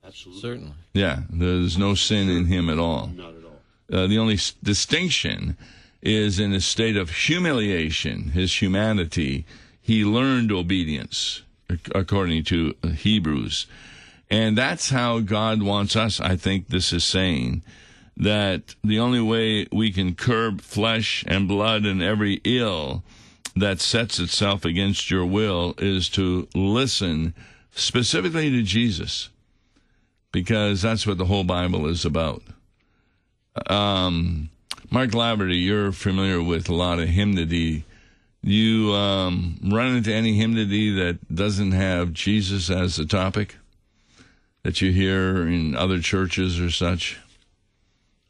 Absolutely. 0.06 0.40
Certainly. 0.40 0.72
Yeah, 0.92 1.22
there's 1.28 1.76
no 1.76 1.96
sin 1.96 2.28
in 2.30 2.46
him 2.46 2.70
at 2.70 2.78
all. 2.78 3.08
Not 3.08 3.34
at 3.34 3.44
all. 3.44 3.60
Uh, 3.92 4.06
the 4.06 4.16
only 4.18 4.34
s- 4.34 4.54
distinction 4.62 5.56
is 6.02 6.38
in 6.38 6.52
a 6.52 6.60
state 6.60 6.96
of 6.96 7.10
humiliation, 7.10 8.30
his 8.30 8.62
humanity. 8.62 9.44
He 9.82 10.04
learned 10.04 10.52
obedience, 10.52 11.42
according 11.92 12.44
to 12.44 12.74
Hebrews. 12.96 13.66
And 14.30 14.56
that's 14.56 14.90
how 14.90 15.18
God 15.18 15.62
wants 15.62 15.96
us. 15.96 16.20
I 16.20 16.36
think 16.36 16.68
this 16.68 16.92
is 16.92 17.02
saying 17.02 17.62
that 18.16 18.74
the 18.82 18.98
only 18.98 19.20
way 19.20 19.66
we 19.72 19.90
can 19.90 20.14
curb 20.14 20.60
flesh 20.60 21.24
and 21.26 21.48
blood 21.48 21.84
and 21.84 22.02
every 22.02 22.40
ill 22.44 23.02
that 23.56 23.80
sets 23.80 24.18
itself 24.18 24.64
against 24.64 25.10
your 25.10 25.26
will 25.26 25.74
is 25.78 26.08
to 26.10 26.48
listen 26.54 27.34
specifically 27.72 28.50
to 28.50 28.62
Jesus, 28.62 29.30
because 30.32 30.82
that's 30.82 31.06
what 31.06 31.18
the 31.18 31.26
whole 31.26 31.44
Bible 31.44 31.86
is 31.86 32.04
about. 32.04 32.42
Um, 33.68 34.50
Mark 34.90 35.10
Laverty, 35.10 35.62
you're 35.64 35.92
familiar 35.92 36.42
with 36.42 36.68
a 36.68 36.74
lot 36.74 36.98
of 36.98 37.08
hymnody. 37.08 37.84
You 38.42 38.92
um, 38.92 39.58
run 39.64 39.96
into 39.96 40.12
any 40.12 40.36
hymnody 40.36 40.92
that 40.94 41.34
doesn't 41.34 41.72
have 41.72 42.12
Jesus 42.12 42.70
as 42.70 42.96
the 42.96 43.06
topic 43.06 43.56
that 44.62 44.80
you 44.80 44.92
hear 44.92 45.46
in 45.46 45.76
other 45.76 46.00
churches 46.00 46.60
or 46.60 46.70
such? 46.70 47.18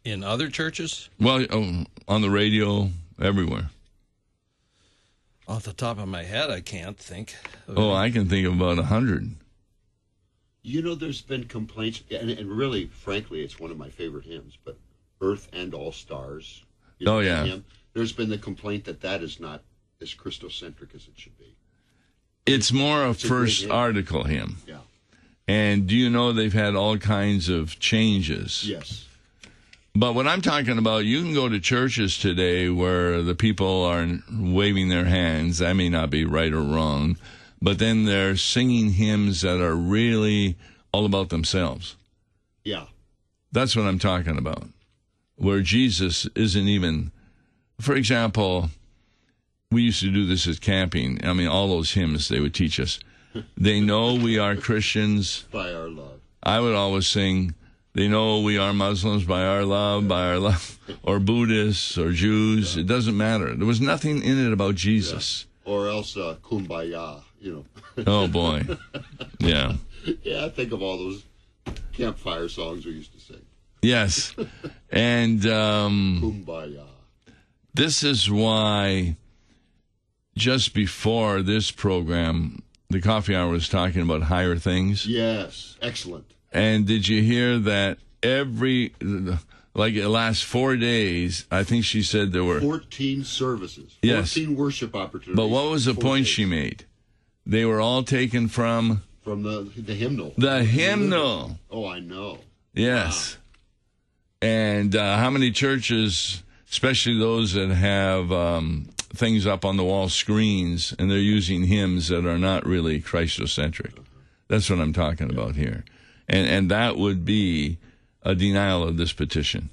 In 0.05 0.23
other 0.23 0.49
churches, 0.51 1.09
Well, 1.19 1.47
oh, 1.51 1.85
on 2.07 2.21
the 2.21 2.29
radio, 2.31 2.91
everywhere. 3.21 3.71
off 5.49 5.63
the 5.65 5.73
top 5.73 5.99
of 5.99 6.09
my 6.09 6.23
head, 6.25 6.51
I 6.51 6.61
can't 6.61 6.99
think. 6.99 7.35
of 7.67 7.79
Oh, 7.79 7.89
any. 7.91 7.97
I 7.97 8.11
can 8.11 8.29
think 8.29 8.47
of 8.47 8.53
about 8.55 8.79
a 8.79 8.85
hundred. 8.85 9.35
You 10.63 10.83
know, 10.83 10.95
there's 10.95 11.23
been 11.23 11.45
complaints, 11.45 12.03
and, 12.11 12.31
and 12.31 12.51
really, 12.51 12.87
frankly, 12.87 13.43
it's 13.43 13.59
one 13.59 13.71
of 13.71 13.79
my 13.79 13.89
favorite 13.89 14.25
hymns, 14.27 14.59
but 14.65 14.77
Earth 15.23 15.49
and 15.53 15.73
All 15.75 15.93
Stars. 15.93 16.63
you 16.99 17.09
Oh, 17.09 17.21
yeah. 17.21 17.45
hymn, 17.45 17.65
There's 17.95 18.13
been 18.13 18.29
the 18.31 18.39
complaint 18.39 18.85
that 18.85 19.01
that 19.03 19.23
is 19.23 19.41
not 19.41 19.63
as 20.03 20.15
Christocentric 20.15 20.95
as 20.95 21.07
it 21.09 21.15
should 21.17 21.39
be. 21.39 21.55
It's 22.47 22.73
more 22.73 23.05
a 23.05 23.11
It's 23.11 23.25
a 23.25 23.29
first 23.29 23.63
hymn. 23.63 23.73
article 23.73 24.25
hymn. 24.25 24.59
Yeah. 24.67 24.79
And 25.49 25.87
do 25.87 25.95
you 25.97 26.11
know 26.11 26.33
they've 26.33 26.53
had 26.53 26.75
all 26.75 26.99
kinds 26.99 27.49
of 27.49 27.79
changes? 27.79 28.69
Yes. 28.69 29.07
But 29.97 30.15
what 30.15 30.27
I'm 30.27 30.41
talking 30.43 30.77
about, 30.79 31.05
you 31.05 31.23
can 31.23 31.35
go 31.35 31.49
to 31.49 31.61
churches 31.61 32.19
today 32.19 32.69
where 32.69 33.23
the 33.23 33.37
people 33.37 33.85
are 33.85 34.07
waving 34.33 34.89
their 34.89 35.05
hands. 35.05 35.59
That 35.59 35.75
may 35.75 35.89
not 35.89 36.11
be 36.11 36.25
right 36.25 36.53
or 36.53 36.63
wrong, 36.63 37.17
but 37.63 37.79
then 37.79 38.05
they're 38.05 38.37
singing 38.37 38.91
hymns 38.91 39.43
that 39.43 39.61
are 39.61 39.77
really 39.77 40.57
all 40.93 41.07
about 41.07 41.29
themselves. 41.29 41.95
Yeah. 42.65 42.87
That's 43.53 43.77
what 43.77 43.87
I'm 43.87 44.01
talking 44.01 44.37
about. 44.37 44.65
Where 45.37 45.61
Jesus 45.61 46.27
isn't 46.35 46.69
even, 46.69 47.13
for 47.81 47.95
example, 47.95 48.71
we 49.71 49.83
used 49.83 50.01
to 50.01 50.11
do 50.11 50.27
this 50.27 50.49
at 50.49 50.61
camping. 50.61 51.25
I 51.25 51.33
mean, 51.35 51.47
all 51.47 51.69
those 51.69 51.93
hymns 51.93 52.29
they 52.29 52.41
would 52.41 52.55
teach 52.55 52.81
us. 52.81 52.99
They 53.57 53.81
know 53.81 54.15
we 54.15 54.39
are 54.39 54.55
Christians. 54.55 55.45
By 55.51 55.73
our 55.73 55.89
love. 55.89 56.21
I 56.45 56.61
would 56.61 56.77
always 56.77 57.09
sing, 57.09 57.57
they 57.95 58.09
know 58.09 58.41
we 58.41 58.59
are 58.59 58.73
Muslims 58.73 59.25
by 59.25 59.45
our 59.45 59.65
love, 59.65 60.09
by 60.09 60.27
our 60.29 60.39
love, 60.39 60.79
or 61.03 61.19
Buddhists 61.21 61.97
or 61.97 62.13
Jews. 62.13 62.77
It 62.77 62.87
doesn't 62.87 63.17
matter. 63.17 63.55
There 63.55 63.67
was 63.67 63.81
nothing 63.81 64.23
in 64.23 64.45
it 64.45 64.53
about 64.53 64.75
Jesus. 64.75 65.47
Or 65.65 65.89
else 65.89 66.17
uh, 66.17 66.37
Kumbaya, 66.43 67.23
you 67.41 67.53
know. 67.97 68.05
Oh 68.07 68.27
boy. 68.29 68.63
Yeah. 69.39 69.75
yeah, 70.23 70.45
I 70.45 70.49
think 70.49 70.73
of 70.73 70.83
all 70.83 70.99
those 70.99 71.23
campfire 71.93 72.49
songs 72.49 72.85
we 72.85 72.93
used 72.93 73.13
to 73.13 73.21
sing. 73.21 73.45
Yes. 73.83 74.35
And 74.91 75.45
um, 75.47 76.21
Kumbaya. 76.23 76.87
this 77.75 78.03
is 78.03 78.31
why 78.31 79.17
just 80.37 80.75
before 80.75 81.43
this 81.43 81.71
program, 81.71 82.63
the 82.91 83.01
coffee 83.01 83.35
hour 83.37 83.51
was 83.51 83.69
talking 83.69 84.03
about 84.03 84.23
higher 84.23 84.57
things. 84.57 85.07
Yes. 85.07 85.77
Excellent. 85.81 86.34
And 86.55 86.87
did 86.87 87.09
you 87.09 87.23
hear 87.23 87.59
that 87.59 87.99
every 88.23 88.95
like 89.75 89.95
the 89.95 90.09
last 90.09 90.45
four 90.45 90.77
days. 90.77 91.47
I 91.51 91.65
think 91.65 91.85
she 91.85 92.03
said 92.03 92.33
there 92.33 92.45
were. 92.45 92.61
14 92.61 93.25
services. 93.25 93.97
Yes. 94.03 94.35
14 94.35 94.57
worship 94.57 94.95
opportunities. 94.95 95.37
But 95.37 95.49
what 95.49 95.71
was 95.71 95.85
the 95.85 95.95
point 95.95 96.25
days. 96.25 96.33
she 96.33 96.45
made? 96.45 96.85
They 97.47 97.65
were 97.65 97.81
all 97.81 98.03
taken 98.03 98.49
from 98.49 99.03
From 99.23 99.43
the, 99.43 99.69
the 99.77 99.95
hymnal. 99.95 100.33
the 100.39 100.65
hymnal. 100.65 101.59
Oh, 101.71 101.87
I 101.87 102.01
know. 102.01 102.39
Yes. 102.73 103.37
And 104.41 104.95
uh, 104.95 105.17
how 105.19 105.31
many 105.31 105.51
churches, 105.51 106.43
especially 106.71 107.19
those 107.19 107.53
that 107.55 107.71
have 107.71 108.33
um, 108.33 108.89
things 109.11 109.47
up 109.47 109.65
on 109.65 109.77
the 109.77 109.85
wall 109.85 110.09
screens, 110.09 110.95
and 110.99 111.11
they're 111.11 111.19
using 111.19 111.65
hymns 111.65 112.09
that 112.09 112.27
are 112.27 112.39
not 112.39 112.67
really 112.67 113.01
Christocentric? 113.01 113.93
That's 114.49 114.69
what 114.69 114.81
I'm 114.81 114.93
talking 114.93 115.31
about 115.31 115.57
here. 115.57 115.85
And, 116.29 116.47
and 116.47 116.71
that 116.71 116.97
would 116.97 117.25
be 117.25 117.79
a 118.23 118.35
denial 118.35 118.83
of 118.83 118.97
this 118.97 119.13
petition. 119.13 119.71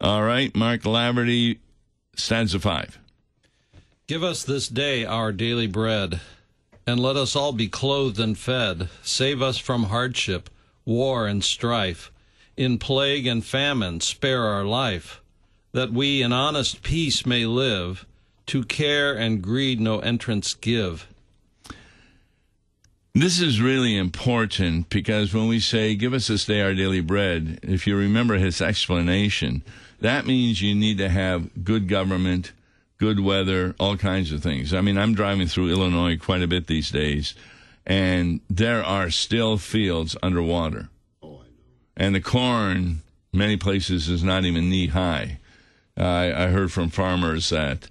All 0.00 0.22
right, 0.22 0.54
Mark 0.54 0.82
Laverty, 0.82 1.58
stanza 2.14 2.60
five. 2.60 2.98
Give 4.06 4.22
us 4.22 4.44
this 4.44 4.68
day 4.68 5.04
our 5.04 5.32
daily 5.32 5.66
bread, 5.66 6.20
and 6.86 7.00
let 7.00 7.16
us 7.16 7.34
all 7.34 7.52
be 7.52 7.68
clothed 7.68 8.20
and 8.20 8.36
fed. 8.36 8.88
Save 9.02 9.40
us 9.40 9.58
from 9.58 9.84
hardship, 9.84 10.50
war, 10.84 11.26
and 11.26 11.42
strife. 11.42 12.12
In 12.56 12.78
plague 12.78 13.26
and 13.26 13.44
famine, 13.44 14.00
spare 14.00 14.44
our 14.44 14.64
life, 14.64 15.22
that 15.72 15.92
we 15.92 16.22
in 16.22 16.32
honest 16.32 16.82
peace 16.82 17.26
may 17.26 17.46
live. 17.46 18.06
To 18.46 18.64
care 18.64 19.12
and 19.12 19.42
greed 19.42 19.80
no 19.80 19.98
entrance 19.98 20.54
give. 20.54 21.08
This 23.18 23.40
is 23.40 23.62
really 23.62 23.96
important 23.96 24.90
because 24.90 25.32
when 25.32 25.48
we 25.48 25.58
say, 25.58 25.94
Give 25.94 26.12
us 26.12 26.26
this 26.26 26.44
day 26.44 26.60
our 26.60 26.74
daily 26.74 27.00
bread, 27.00 27.60
if 27.62 27.86
you 27.86 27.96
remember 27.96 28.36
his 28.36 28.60
explanation, 28.60 29.62
that 30.02 30.26
means 30.26 30.60
you 30.60 30.74
need 30.74 30.98
to 30.98 31.08
have 31.08 31.64
good 31.64 31.88
government, 31.88 32.52
good 32.98 33.18
weather, 33.18 33.74
all 33.80 33.96
kinds 33.96 34.32
of 34.32 34.42
things. 34.42 34.74
I 34.74 34.82
mean, 34.82 34.98
I'm 34.98 35.14
driving 35.14 35.46
through 35.46 35.70
Illinois 35.70 36.18
quite 36.18 36.42
a 36.42 36.46
bit 36.46 36.66
these 36.66 36.90
days, 36.90 37.32
and 37.86 38.40
there 38.50 38.84
are 38.84 39.08
still 39.08 39.56
fields 39.56 40.14
underwater. 40.22 40.90
Oh, 41.22 41.40
And 41.96 42.14
the 42.14 42.20
corn, 42.20 43.00
many 43.32 43.56
places, 43.56 44.10
is 44.10 44.22
not 44.22 44.44
even 44.44 44.68
knee 44.68 44.88
high. 44.88 45.38
I, 45.96 46.34
I 46.34 46.46
heard 46.48 46.70
from 46.70 46.90
farmers 46.90 47.48
that 47.48 47.88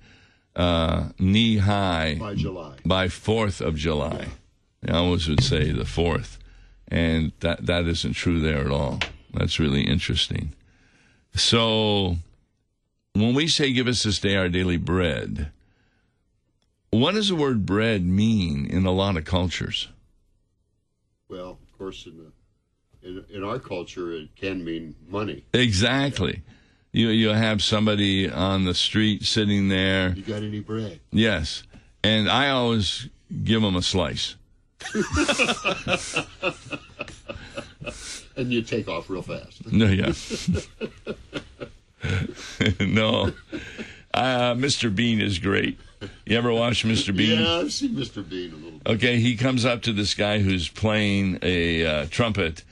uh, 0.56 1.10
knee 1.18 1.58
high 1.58 2.18
By 2.20 2.36
July. 2.36 2.76
by 2.86 3.08
4th 3.08 3.60
of 3.60 3.76
July. 3.76 4.28
I 4.88 4.98
always 4.98 5.28
would 5.28 5.44
say 5.44 5.72
the 5.72 5.84
4th. 5.84 6.38
And 6.88 7.32
that, 7.40 7.66
that 7.66 7.86
isn't 7.86 8.14
true 8.14 8.40
there 8.40 8.60
at 8.60 8.72
all. 8.72 9.00
That's 9.34 9.60
really 9.60 9.82
interesting. 9.82 10.54
So, 11.34 12.18
when 13.14 13.34
we 13.34 13.48
say, 13.48 13.74
Give 13.74 13.88
us 13.88 14.04
this 14.04 14.20
day 14.20 14.36
our 14.36 14.50
daily 14.50 14.78
bread, 14.78 15.52
what 16.92 17.16
does 17.16 17.30
the 17.30 17.36
word 17.36 17.66
bread 17.66 18.06
mean 18.06 18.66
in 18.66 18.86
a 18.86 18.92
lot 18.92 19.18
of 19.18 19.26
cultures? 19.26 19.90
Well, 21.28 21.58
of 21.62 21.78
course, 21.78 22.06
in, 22.06 22.18
the, 22.18 23.08
in, 23.08 23.26
in 23.38 23.44
our 23.44 23.60
culture, 23.60 24.12
it 24.14 24.36
can 24.36 24.64
mean 24.64 24.96
money. 25.10 25.44
Exactly. 25.54 26.44
You, 26.94 27.10
you 27.10 27.30
have 27.30 27.62
somebody 27.62 28.30
on 28.30 28.64
the 28.64 28.74
street 28.74 29.24
sitting 29.24 29.68
there. 29.68 30.14
You 30.16 30.22
got 30.22 30.44
any 30.44 30.62
bread? 30.62 31.02
Yes. 31.12 31.64
And 32.04 32.30
I 32.30 32.50
always 32.50 33.10
give 33.44 33.62
them 33.62 33.76
a 33.76 33.82
slice. 33.82 34.36
And 38.38 38.52
you 38.52 38.62
take 38.62 38.88
off 38.90 39.10
real 39.10 39.22
fast. 39.22 39.72
No, 39.72 39.86
yeah. 39.86 40.08
no. 42.82 43.32
Uh, 44.14 44.54
Mr. 44.56 44.94
Bean 44.94 45.22
is 45.22 45.40
great. 45.40 45.80
You 46.26 46.38
ever 46.38 46.52
watch 46.52 46.84
Mr. 46.84 47.16
Bean? 47.16 47.40
Yeah, 47.40 47.60
I've 47.60 47.72
seen 47.72 47.92
Mr. 47.92 48.28
Bean 48.28 48.52
a 48.52 48.56
little 48.56 48.80
bit. 48.80 48.94
Okay, 48.96 49.20
he 49.20 49.38
comes 49.38 49.64
up 49.64 49.82
to 49.84 49.94
this 49.94 50.14
guy 50.14 50.40
who's 50.40 50.68
playing 50.68 51.40
a 51.42 51.86
uh, 51.86 52.06
trumpet 52.10 52.64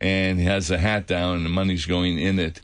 and 0.00 0.40
he 0.40 0.44
has 0.44 0.70
a 0.70 0.78
hat 0.78 1.06
down 1.06 1.36
and 1.36 1.46
the 1.46 1.50
money's 1.50 1.86
going 1.86 2.18
in 2.18 2.40
it. 2.40 2.60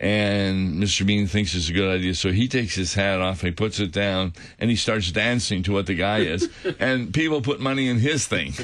And 0.00 0.82
Mr. 0.82 1.04
Bean 1.04 1.26
thinks 1.26 1.54
it's 1.54 1.68
a 1.68 1.74
good 1.74 1.94
idea, 1.94 2.14
so 2.14 2.32
he 2.32 2.48
takes 2.48 2.74
his 2.74 2.94
hat 2.94 3.20
off, 3.20 3.42
he 3.42 3.50
puts 3.50 3.78
it 3.80 3.92
down, 3.92 4.32
and 4.58 4.70
he 4.70 4.76
starts 4.76 5.12
dancing 5.12 5.62
to 5.64 5.72
what 5.72 5.84
the 5.84 5.94
guy 5.94 6.20
is. 6.20 6.48
and 6.80 7.12
people 7.12 7.42
put 7.42 7.60
money 7.60 7.86
in 7.86 7.98
his 7.98 8.26
thing. 8.26 8.54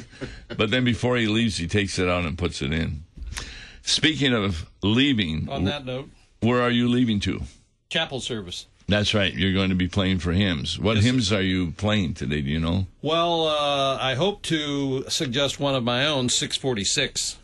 But 0.57 0.71
then 0.71 0.85
before 0.85 1.19
he 1.19 1.27
leaves, 1.27 1.59
he 1.59 1.67
takes 1.69 1.99
it 1.99 2.09
out 2.09 2.25
and 2.25 2.39
puts 2.39 2.63
it 2.63 2.73
in. 2.73 3.03
Speaking 3.83 4.33
of 4.33 4.67
leaving, 4.83 5.49
On 5.51 5.65
that 5.65 5.85
note, 5.85 6.09
where 6.41 6.63
are 6.63 6.71
you 6.71 6.89
leaving 6.89 7.21
to? 7.21 7.43
chapel 7.91 8.19
service. 8.21 8.67
That's 8.89 9.15
right. 9.15 9.33
You're 9.35 9.53
going 9.53 9.69
to 9.71 9.75
be 9.77 9.89
playing 9.89 10.21
for 10.21 10.33
hymns. 10.33 10.79
What 10.79 10.97
Yes, 10.97 11.05
hymns 11.05 11.33
are 11.33 11.43
you 11.43 11.73
playing 11.73 12.15
today? 12.15 12.41
Do 12.41 12.49
you 12.49 12.61
know? 12.61 12.87
Well, 13.03 13.47
uh, 13.47 13.97
I 14.01 14.15
hope 14.15 14.43
to 14.43 15.05
suggest 15.09 15.61
one 15.61 15.75
of 15.75 15.83
my 15.85 16.07
own, 16.07 16.29
646. 16.29 17.37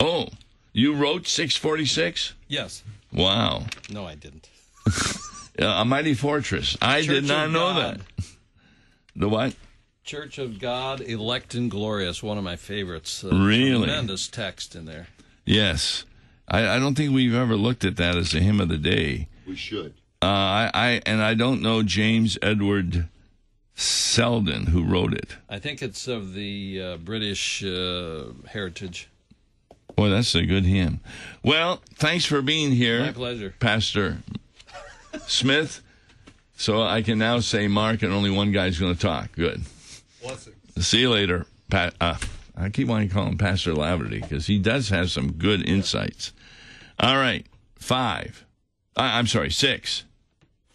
Oh, 0.00 0.28
you 0.72 0.94
wrote 0.94 1.26
646? 1.26 2.34
Yes. 2.48 2.82
Wow. 3.12 3.66
No, 3.90 4.04
I 4.06 4.14
didn't. 4.14 4.48
A 5.58 5.84
mighty 5.84 6.14
fortress. 6.14 6.76
I 6.80 7.00
Church 7.02 7.08
did 7.08 7.24
not 7.24 7.50
know 7.50 7.72
God. 7.74 8.00
that. 8.16 8.26
The 9.16 9.28
what? 9.28 9.54
Church 10.04 10.38
of 10.38 10.58
God, 10.60 11.00
elect 11.00 11.54
and 11.54 11.70
glorious, 11.70 12.22
one 12.22 12.38
of 12.38 12.44
my 12.44 12.56
favorites. 12.56 13.24
Uh, 13.24 13.28
Really? 13.30 13.86
Tremendous 13.86 14.28
text 14.28 14.74
in 14.76 14.84
there. 14.84 15.08
Yes. 15.44 16.04
I, 16.46 16.76
I 16.76 16.78
don't 16.78 16.94
think 16.94 17.12
we've 17.12 17.34
ever 17.34 17.56
looked 17.56 17.84
at 17.84 17.96
that 17.96 18.16
as 18.16 18.34
a 18.34 18.40
hymn 18.40 18.60
of 18.60 18.68
the 18.68 18.78
day. 18.78 19.28
We 19.46 19.56
should. 19.56 19.94
Uh, 20.22 20.26
I, 20.26 20.70
I 20.74 21.02
and 21.06 21.20
I 21.22 21.34
don't 21.34 21.60
know 21.62 21.82
James 21.82 22.38
Edward 22.42 23.08
Seddon 23.74 24.66
who 24.66 24.82
wrote 24.84 25.12
it. 25.14 25.36
I 25.48 25.58
think 25.58 25.82
it's 25.82 26.08
of 26.08 26.34
the 26.34 26.82
uh, 26.82 26.96
British 26.96 27.62
uh, 27.64 28.24
heritage. 28.48 29.08
Boy, 29.98 30.10
that's 30.10 30.32
a 30.36 30.46
good 30.46 30.64
hymn. 30.64 31.00
Well, 31.42 31.82
thanks 31.96 32.24
for 32.24 32.40
being 32.40 32.70
here. 32.70 33.00
My 33.00 33.10
pleasure. 33.10 33.52
Pastor 33.58 34.18
Smith. 35.26 35.82
So 36.54 36.84
I 36.84 37.02
can 37.02 37.18
now 37.18 37.40
say 37.40 37.66
Mark 37.66 38.02
and 38.02 38.12
only 38.12 38.30
one 38.30 38.52
guy's 38.52 38.78
going 38.78 38.94
to 38.94 39.00
talk. 39.00 39.32
Good. 39.32 39.62
See 40.78 41.00
you 41.00 41.10
later. 41.10 41.46
Pat, 41.68 41.94
uh, 42.00 42.16
I 42.56 42.68
keep 42.68 42.86
wanting 42.86 43.08
to 43.08 43.14
call 43.14 43.26
him 43.26 43.38
Pastor 43.38 43.72
Laverty 43.72 44.22
because 44.22 44.46
he 44.46 44.60
does 44.60 44.90
have 44.90 45.10
some 45.10 45.32
good 45.32 45.68
insights. 45.68 46.32
All 47.00 47.16
right. 47.16 47.44
Five. 47.74 48.46
I, 48.96 49.18
I'm 49.18 49.26
sorry, 49.26 49.50
six. 49.50 50.04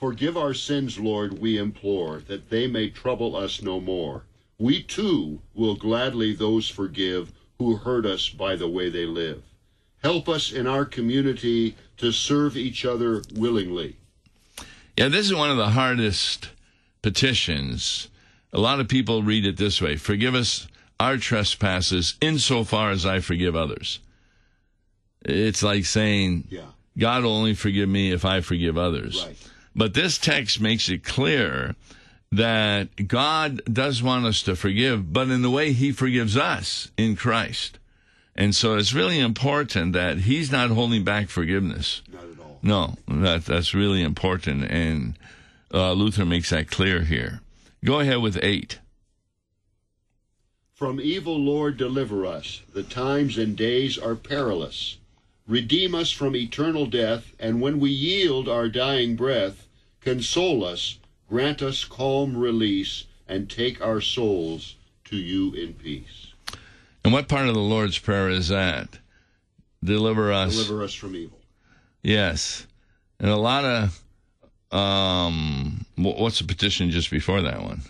Forgive 0.02 0.36
our 0.36 0.54
sins, 0.54 1.00
Lord, 1.00 1.40
we 1.40 1.58
implore, 1.58 2.24
that 2.28 2.50
they 2.50 2.68
may 2.68 2.90
trouble 2.90 3.38
us 3.38 3.62
no 3.62 3.80
more. 3.80 4.26
We 4.58 4.84
too 4.84 5.40
will 5.54 5.78
gladly 5.78 6.36
those 6.36 6.68
forgive 6.68 7.32
who 7.64 7.78
hurt 7.78 8.06
us 8.06 8.30
by 8.30 8.56
the 8.56 8.68
way 8.68 8.90
they 8.90 9.06
live. 9.06 9.44
Help 10.02 10.28
us 10.28 10.52
in 10.52 10.68
our 10.68 10.86
community 10.86 11.76
to 11.98 12.12
serve 12.12 12.58
each 12.58 12.86
other 12.86 13.22
willingly. 13.34 13.96
Yeah, 14.98 15.08
this 15.08 15.26
is 15.26 15.34
one 15.34 15.50
of 15.50 15.58
the 15.58 15.70
hardest 15.70 16.50
petitions. 17.02 18.10
A 18.52 18.60
lot 18.60 18.80
of 18.80 18.88
people 18.88 19.24
read 19.24 19.46
it 19.46 19.58
this 19.58 19.82
way 19.82 19.96
Forgive 19.96 20.36
us 20.36 20.68
our 21.00 21.18
trespasses 21.18 22.16
insofar 22.22 22.92
as 22.92 23.06
I 23.06 23.20
forgive 23.20 23.56
others. 23.56 24.00
It's 25.26 25.64
like 25.64 25.86
saying, 25.86 26.48
Yeah, 26.50 26.66
God 26.98 27.24
will 27.24 27.36
only 27.36 27.54
forgive 27.54 27.90
me 27.90 28.12
if 28.12 28.26
I 28.26 28.42
forgive 28.42 28.78
others. 28.78 29.24
right. 29.26 29.38
But 29.76 29.94
this 29.96 30.18
text 30.20 30.62
makes 30.62 30.88
it 30.90 31.04
clear 31.04 31.76
that 32.38 33.08
God 33.08 33.62
does 33.72 34.02
want 34.02 34.26
us 34.26 34.42
to 34.44 34.56
forgive, 34.56 35.14
but 35.14 35.30
in 35.30 35.42
the 35.42 35.50
way 35.50 35.72
He 35.74 35.92
forgives 35.92 36.36
us 36.36 36.92
in 36.98 37.16
Christ. 37.16 37.78
And 38.36 38.56
so 38.56 38.76
it's 38.76 38.94
really 38.94 39.20
important 39.20 39.94
that 39.94 40.20
He's 40.20 40.52
not 40.52 40.72
holding 40.72 41.04
back 41.04 41.30
forgiveness. 41.30 42.02
Not 42.12 42.24
at 42.24 42.40
all. 42.40 42.60
No, 42.64 42.96
that 43.08 43.46
that's 43.46 43.74
really 43.74 44.02
important, 44.02 44.64
and 44.66 45.16
uh, 45.74 45.94
Luther 45.94 46.26
makes 46.26 46.50
that 46.50 46.72
clear 46.72 47.02
here. 47.02 47.42
Go 47.86 48.00
ahead 48.00 48.22
with 48.22 48.40
eight. 48.42 48.80
From 50.74 51.00
evil, 51.00 51.38
Lord, 51.38 51.78
deliver 51.78 52.26
us. 52.26 52.62
The 52.74 52.84
times 52.84 53.38
and 53.38 53.56
days 53.56 53.98
are 53.98 54.16
perilous. 54.16 54.98
Redeem 55.48 55.94
us 55.94 56.10
from 56.10 56.36
eternal 56.36 56.88
death, 56.88 57.34
and 57.40 57.62
when 57.62 57.80
we 57.80 57.92
yield 57.92 58.50
our 58.50 58.70
dying 58.70 59.16
breath, 59.16 59.68
console 60.02 60.64
us, 60.66 60.98
grant 61.34 61.64
us 61.64 61.84
calm 61.84 62.38
release, 62.38 63.06
and 63.28 63.50
take 63.50 63.82
our 63.82 64.00
souls 64.00 64.76
to 65.04 65.16
you 65.16 65.52
in 65.56 65.74
peace. 65.74 66.28
And 67.04 67.12
what 67.12 67.28
part 67.28 67.48
of 67.48 67.56
the 67.56 67.60
Lord's 67.60 67.98
prayer 67.98 68.30
is 68.30 68.50
that? 68.50 69.00
Deliver 69.84 70.32
us. 70.32 70.54
Deliver 70.54 70.84
us 70.84 70.94
from 70.94 71.16
evil. 71.16 71.40
Yes, 72.04 72.68
and 73.20 73.32
a 73.32 73.36
lot 73.36 73.66
of 73.66 74.04
um, 74.78 75.88
what's 75.96 76.38
the 76.38 76.46
petition 76.46 76.92
just 76.92 77.10
before 77.10 77.42
that 77.42 77.64
one 77.64 77.82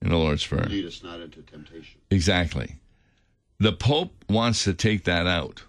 in 0.00 0.08
the 0.08 0.16
Lord's 0.16 0.46
prayer? 0.46 0.64
Lead 0.64 0.86
us 0.86 1.02
not 1.02 1.20
into 1.20 1.42
temptation. 1.42 2.00
Exactly. 2.10 2.76
The 3.58 3.74
Pope 3.74 4.14
wants 4.30 4.64
to 4.64 4.72
take 4.72 5.04
that 5.04 5.26
out. 5.26 5.62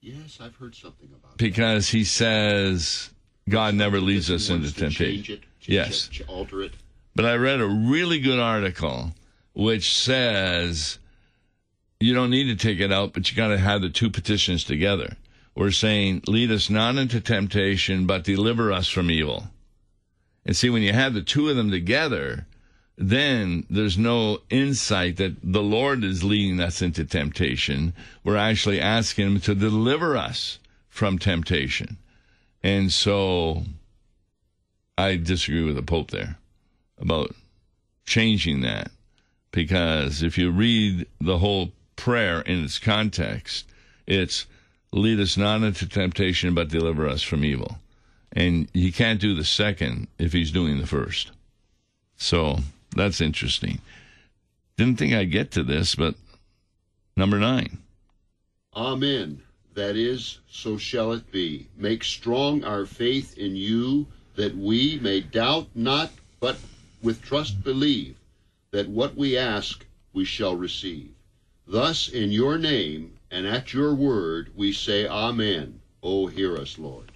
Yes, 0.00 0.38
I've 0.40 0.54
heard 0.54 0.76
something 0.76 1.08
about 1.12 1.32
it. 1.32 1.38
because 1.38 1.88
he 1.88 2.04
says 2.04 3.10
God 3.48 3.74
never 3.74 4.00
leads 4.00 4.30
us 4.30 4.48
into 4.48 4.72
temptation. 4.72 5.40
Yes. 5.68 6.06
it, 6.06 6.12
ch- 6.12 6.22
alter 6.28 6.62
it. 6.62 6.72
But 7.14 7.26
I 7.26 7.34
read 7.34 7.60
a 7.60 7.66
really 7.66 8.20
good 8.20 8.38
article 8.38 9.12
which 9.54 9.94
says 9.94 10.98
you 12.00 12.14
don't 12.14 12.30
need 12.30 12.44
to 12.44 12.56
take 12.56 12.80
it 12.80 12.92
out, 12.92 13.12
but 13.12 13.30
you 13.30 13.36
got 13.36 13.48
to 13.48 13.58
have 13.58 13.80
the 13.80 13.90
two 13.90 14.10
petitions 14.10 14.64
together. 14.64 15.16
We're 15.54 15.70
saying, 15.70 16.22
lead 16.26 16.50
us 16.50 16.70
not 16.70 16.96
into 16.96 17.20
temptation, 17.20 18.06
but 18.06 18.24
deliver 18.24 18.72
us 18.72 18.88
from 18.88 19.10
evil. 19.10 19.48
And 20.44 20.56
see, 20.56 20.70
when 20.70 20.82
you 20.82 20.92
have 20.92 21.14
the 21.14 21.22
two 21.22 21.48
of 21.48 21.56
them 21.56 21.70
together, 21.70 22.46
then 22.96 23.66
there's 23.70 23.98
no 23.98 24.38
insight 24.50 25.18
that 25.18 25.36
the 25.42 25.62
Lord 25.62 26.02
is 26.02 26.24
leading 26.24 26.60
us 26.60 26.82
into 26.82 27.04
temptation. 27.04 27.92
We're 28.24 28.36
actually 28.36 28.80
asking 28.80 29.26
Him 29.26 29.40
to 29.40 29.54
deliver 29.54 30.16
us 30.16 30.58
from 30.88 31.18
temptation. 31.18 31.98
And 32.62 32.92
so 32.92 33.64
I 34.98 35.16
disagree 35.16 35.64
with 35.64 35.76
the 35.76 35.82
Pope 35.82 36.10
there 36.10 36.36
about 36.98 37.34
changing 38.04 38.60
that 38.62 38.90
because 39.50 40.22
if 40.22 40.36
you 40.36 40.50
read 40.50 41.06
the 41.20 41.38
whole 41.38 41.72
prayer 41.96 42.40
in 42.40 42.64
its 42.64 42.78
context, 42.78 43.66
it's 44.06 44.46
lead 44.92 45.20
us 45.20 45.36
not 45.36 45.62
into 45.62 45.88
temptation, 45.88 46.54
but 46.54 46.68
deliver 46.68 47.06
us 47.06 47.22
from 47.22 47.44
evil. 47.44 47.78
And 48.32 48.68
he 48.72 48.90
can't 48.92 49.20
do 49.20 49.34
the 49.34 49.44
second 49.44 50.08
if 50.18 50.32
he's 50.32 50.50
doing 50.50 50.78
the 50.78 50.86
first. 50.86 51.32
So 52.16 52.58
that's 52.96 53.20
interesting. 53.20 53.80
Didn't 54.76 54.98
think 54.98 55.12
I'd 55.12 55.30
get 55.30 55.50
to 55.52 55.62
this, 55.62 55.94
but 55.94 56.14
number 57.16 57.38
nine. 57.38 57.78
Amen. 58.74 59.42
That 59.74 59.96
is, 59.96 60.38
so 60.50 60.76
shall 60.76 61.12
it 61.12 61.30
be. 61.30 61.66
Make 61.76 62.04
strong 62.04 62.64
our 62.64 62.84
faith 62.86 63.36
in 63.38 63.56
you, 63.56 64.06
that 64.36 64.56
we 64.56 64.98
may 65.00 65.20
doubt 65.20 65.68
not, 65.74 66.10
but 66.40 66.56
with 67.02 67.22
trust 67.22 67.62
believe, 67.62 68.16
that 68.70 68.88
what 68.88 69.16
we 69.16 69.36
ask 69.36 69.84
we 70.12 70.24
shall 70.24 70.56
receive. 70.56 71.10
Thus, 71.66 72.08
in 72.08 72.30
your 72.30 72.58
name 72.58 73.14
and 73.30 73.46
at 73.46 73.72
your 73.72 73.94
word, 73.94 74.50
we 74.54 74.72
say, 74.72 75.06
Amen. 75.06 75.80
Oh, 76.02 76.26
hear 76.26 76.56
us, 76.56 76.78
Lord. 76.78 77.12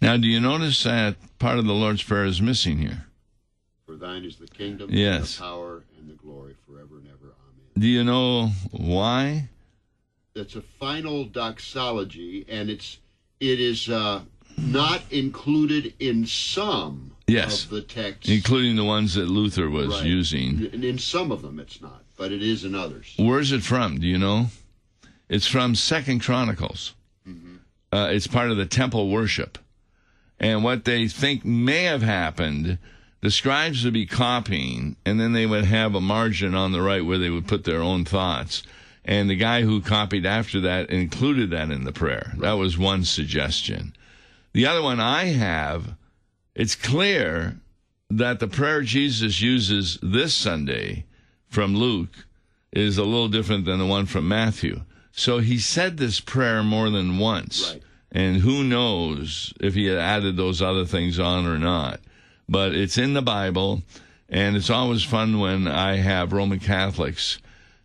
Now, 0.00 0.16
do 0.16 0.26
you 0.28 0.40
notice 0.40 0.82
that 0.84 1.16
part 1.38 1.58
of 1.58 1.66
the 1.66 1.74
Lord's 1.74 2.02
Prayer 2.02 2.24
is 2.24 2.40
missing 2.40 2.78
here? 2.78 3.04
For 3.84 3.96
thine 3.96 4.24
is 4.24 4.36
the 4.36 4.46
kingdom, 4.46 4.90
Yes. 4.92 5.36
the 5.36 5.42
power, 5.42 5.82
and 5.98 6.08
the 6.08 6.14
glory 6.14 6.54
forever 6.66 6.98
and 6.98 7.06
ever. 7.08 7.16
Amen. 7.24 7.78
Do 7.78 7.86
you 7.86 8.04
know 8.04 8.48
why? 8.70 9.48
That's 10.34 10.54
a 10.54 10.62
final 10.62 11.24
doxology, 11.24 12.44
and 12.48 12.70
it's 12.70 12.98
it 13.40 13.60
is 13.60 13.88
uh, 13.88 14.20
not 14.58 15.02
included 15.10 15.94
in 15.98 16.26
some 16.26 17.12
Yes. 17.26 17.64
of 17.64 17.70
the 17.70 17.82
texts. 17.82 18.28
Including 18.28 18.76
the 18.76 18.84
ones 18.84 19.14
that 19.14 19.28
Luther 19.28 19.68
was 19.68 19.88
Right. 19.88 20.06
using. 20.06 20.68
And 20.72 20.84
in 20.84 20.98
some 20.98 21.30
of 21.30 21.42
them, 21.42 21.60
it's 21.60 21.80
not, 21.80 22.02
but 22.16 22.32
it 22.32 22.42
is 22.42 22.64
in 22.64 22.74
others. 22.74 23.12
Where's 23.16 23.52
it 23.52 23.62
from? 23.62 23.98
Do 24.00 24.06
you 24.06 24.18
know? 24.18 24.50
It's 25.28 25.46
from 25.46 25.74
Second 25.74 26.20
Chronicles. 26.20 26.94
Uh, 27.90 28.08
it's 28.12 28.26
part 28.26 28.50
of 28.50 28.58
the 28.58 28.66
temple 28.66 29.08
worship, 29.08 29.56
and 30.38 30.62
what 30.62 30.84
they 30.84 31.08
think 31.08 31.42
may 31.42 31.84
have 31.84 32.02
happened, 32.02 32.76
the 33.22 33.30
scribes 33.30 33.82
would 33.82 33.94
be 33.94 34.04
copying, 34.04 34.96
and 35.06 35.18
then 35.18 35.32
they 35.32 35.46
would 35.46 35.64
have 35.64 35.94
a 35.94 36.00
margin 36.00 36.54
on 36.54 36.72
the 36.72 36.82
right 36.82 37.04
where 37.04 37.16
they 37.16 37.30
would 37.30 37.46
put 37.46 37.64
their 37.64 37.80
own 37.80 38.04
thoughts. 38.04 38.62
And 39.06 39.30
the 39.30 39.36
guy 39.36 39.62
who 39.62 39.80
copied 39.80 40.26
after 40.26 40.60
that 40.60 40.90
included 40.90 41.48
that 41.50 41.70
in 41.70 41.84
the 41.84 41.92
prayer. 41.92 42.34
That 42.40 42.58
was 42.58 42.76
one 42.76 43.04
suggestion. 43.04 43.94
The 44.58 44.66
other 44.66 44.82
one 44.82 44.98
I 44.98 45.26
have, 45.26 45.94
it's 46.56 46.74
clear 46.74 47.60
that 48.10 48.40
the 48.40 48.48
prayer 48.48 48.82
Jesus 48.82 49.40
uses 49.40 50.00
this 50.02 50.34
Sunday 50.34 51.04
from 51.46 51.76
Luke 51.76 52.26
is 52.72 52.98
a 52.98 53.04
little 53.04 53.28
different 53.28 53.66
than 53.66 53.78
the 53.78 53.86
one 53.86 54.06
from 54.06 54.26
Matthew. 54.26 54.80
So 55.12 55.38
he 55.38 55.58
said 55.60 55.96
this 55.96 56.18
prayer 56.18 56.64
more 56.64 56.90
than 56.90 57.18
once. 57.18 57.70
Right. 57.72 57.82
And 58.10 58.38
who 58.38 58.64
knows 58.64 59.54
if 59.60 59.74
he 59.74 59.84
had 59.86 59.98
added 59.98 60.36
those 60.36 60.60
other 60.60 60.84
things 60.84 61.20
on 61.20 61.46
or 61.46 61.56
not. 61.56 62.00
But 62.48 62.74
it's 62.74 62.98
in 62.98 63.14
the 63.14 63.22
Bible, 63.22 63.82
and 64.28 64.56
it's 64.56 64.70
always 64.70 65.04
fun 65.04 65.38
when 65.38 65.68
I 65.68 65.98
have 65.98 66.32
Roman 66.32 66.58
Catholics 66.58 67.38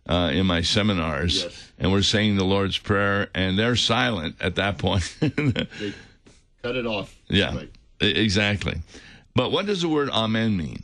uh, 0.08 0.32
in 0.34 0.44
my 0.46 0.62
seminars, 0.62 1.44
Yes. 1.44 1.72
and 1.78 1.92
we're 1.92 2.02
saying 2.02 2.34
the 2.34 2.44
Lord's 2.44 2.78
Prayer, 2.78 3.28
and 3.32 3.56
they're 3.56 3.76
silent 3.76 4.34
at 4.40 4.56
that 4.56 4.76
point. 4.78 5.16
They 5.78 5.94
cut 6.64 6.76
it 6.76 6.86
off. 6.86 7.14
yeah, 7.28 7.54
Right. 7.54 7.70
exactly. 8.00 8.80
But 9.34 9.52
what 9.52 9.66
does 9.66 9.82
the 9.82 9.88
word 9.88 10.08
Amen 10.10 10.56
mean? 10.56 10.82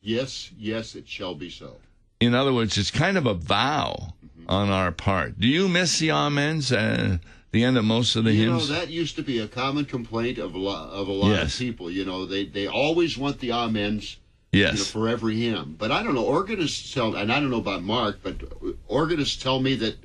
Yes, 0.00 0.50
yes, 0.56 0.94
it 0.94 1.08
shall 1.08 1.34
be 1.34 1.50
so. 1.50 1.76
In 2.20 2.34
other 2.34 2.52
words, 2.52 2.78
it's 2.78 2.90
kind 2.90 3.18
of 3.18 3.26
a 3.26 3.34
vow 3.34 4.14
mm-hmm. 4.24 4.48
on 4.48 4.70
our 4.70 4.92
part. 4.92 5.40
Do 5.40 5.48
you 5.48 5.68
miss 5.68 5.98
the 5.98 6.10
amens 6.10 6.70
at 6.70 7.00
uh, 7.00 7.16
the 7.50 7.64
end 7.64 7.76
of 7.76 7.84
most 7.84 8.14
of 8.14 8.24
the 8.24 8.32
hymns? 8.32 8.68
You 8.68 8.74
know, 8.74 8.80
that 8.80 8.90
used 8.90 9.16
to 9.16 9.22
be 9.22 9.40
a 9.40 9.48
common 9.48 9.84
complaint 9.84 10.38
of 10.38 10.54
a 10.54 10.58
lot, 10.58 10.90
of 10.90 11.08
a 11.08 11.12
lot 11.12 11.30
Yes. 11.30 11.54
of 11.54 11.58
people. 11.58 11.90
You 11.90 12.04
know, 12.04 12.24
they, 12.24 12.44
they 12.44 12.66
always 12.68 13.18
want 13.18 13.40
the 13.40 13.50
amens 13.52 14.16
you 14.52 14.62
know, 14.64 14.70
yes. 14.70 14.90
for 14.90 15.08
every 15.08 15.40
hymn. 15.40 15.74
But 15.78 15.90
I 15.90 16.02
don't 16.02 16.14
know. 16.14 16.24
Organists 16.24 16.94
tell, 16.94 17.16
and 17.16 17.32
I 17.32 17.40
don't 17.40 17.50
know 17.50 17.58
about 17.58 17.82
Mark, 17.82 18.20
but 18.22 18.36
uh, 18.42 18.72
organists 18.86 19.42
tell 19.42 19.60
me 19.60 19.74
that 19.76 19.96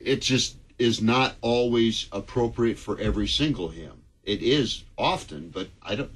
it 0.00 0.20
just 0.20 0.56
is 0.78 1.00
not 1.02 1.36
always 1.40 2.08
appropriate 2.12 2.78
for 2.78 2.98
every 2.98 3.26
single 3.28 3.68
hymn. 3.68 4.02
It 4.24 4.42
is 4.42 4.84
often, 4.96 5.50
but 5.50 5.68
I 5.82 5.94
don't. 5.96 6.10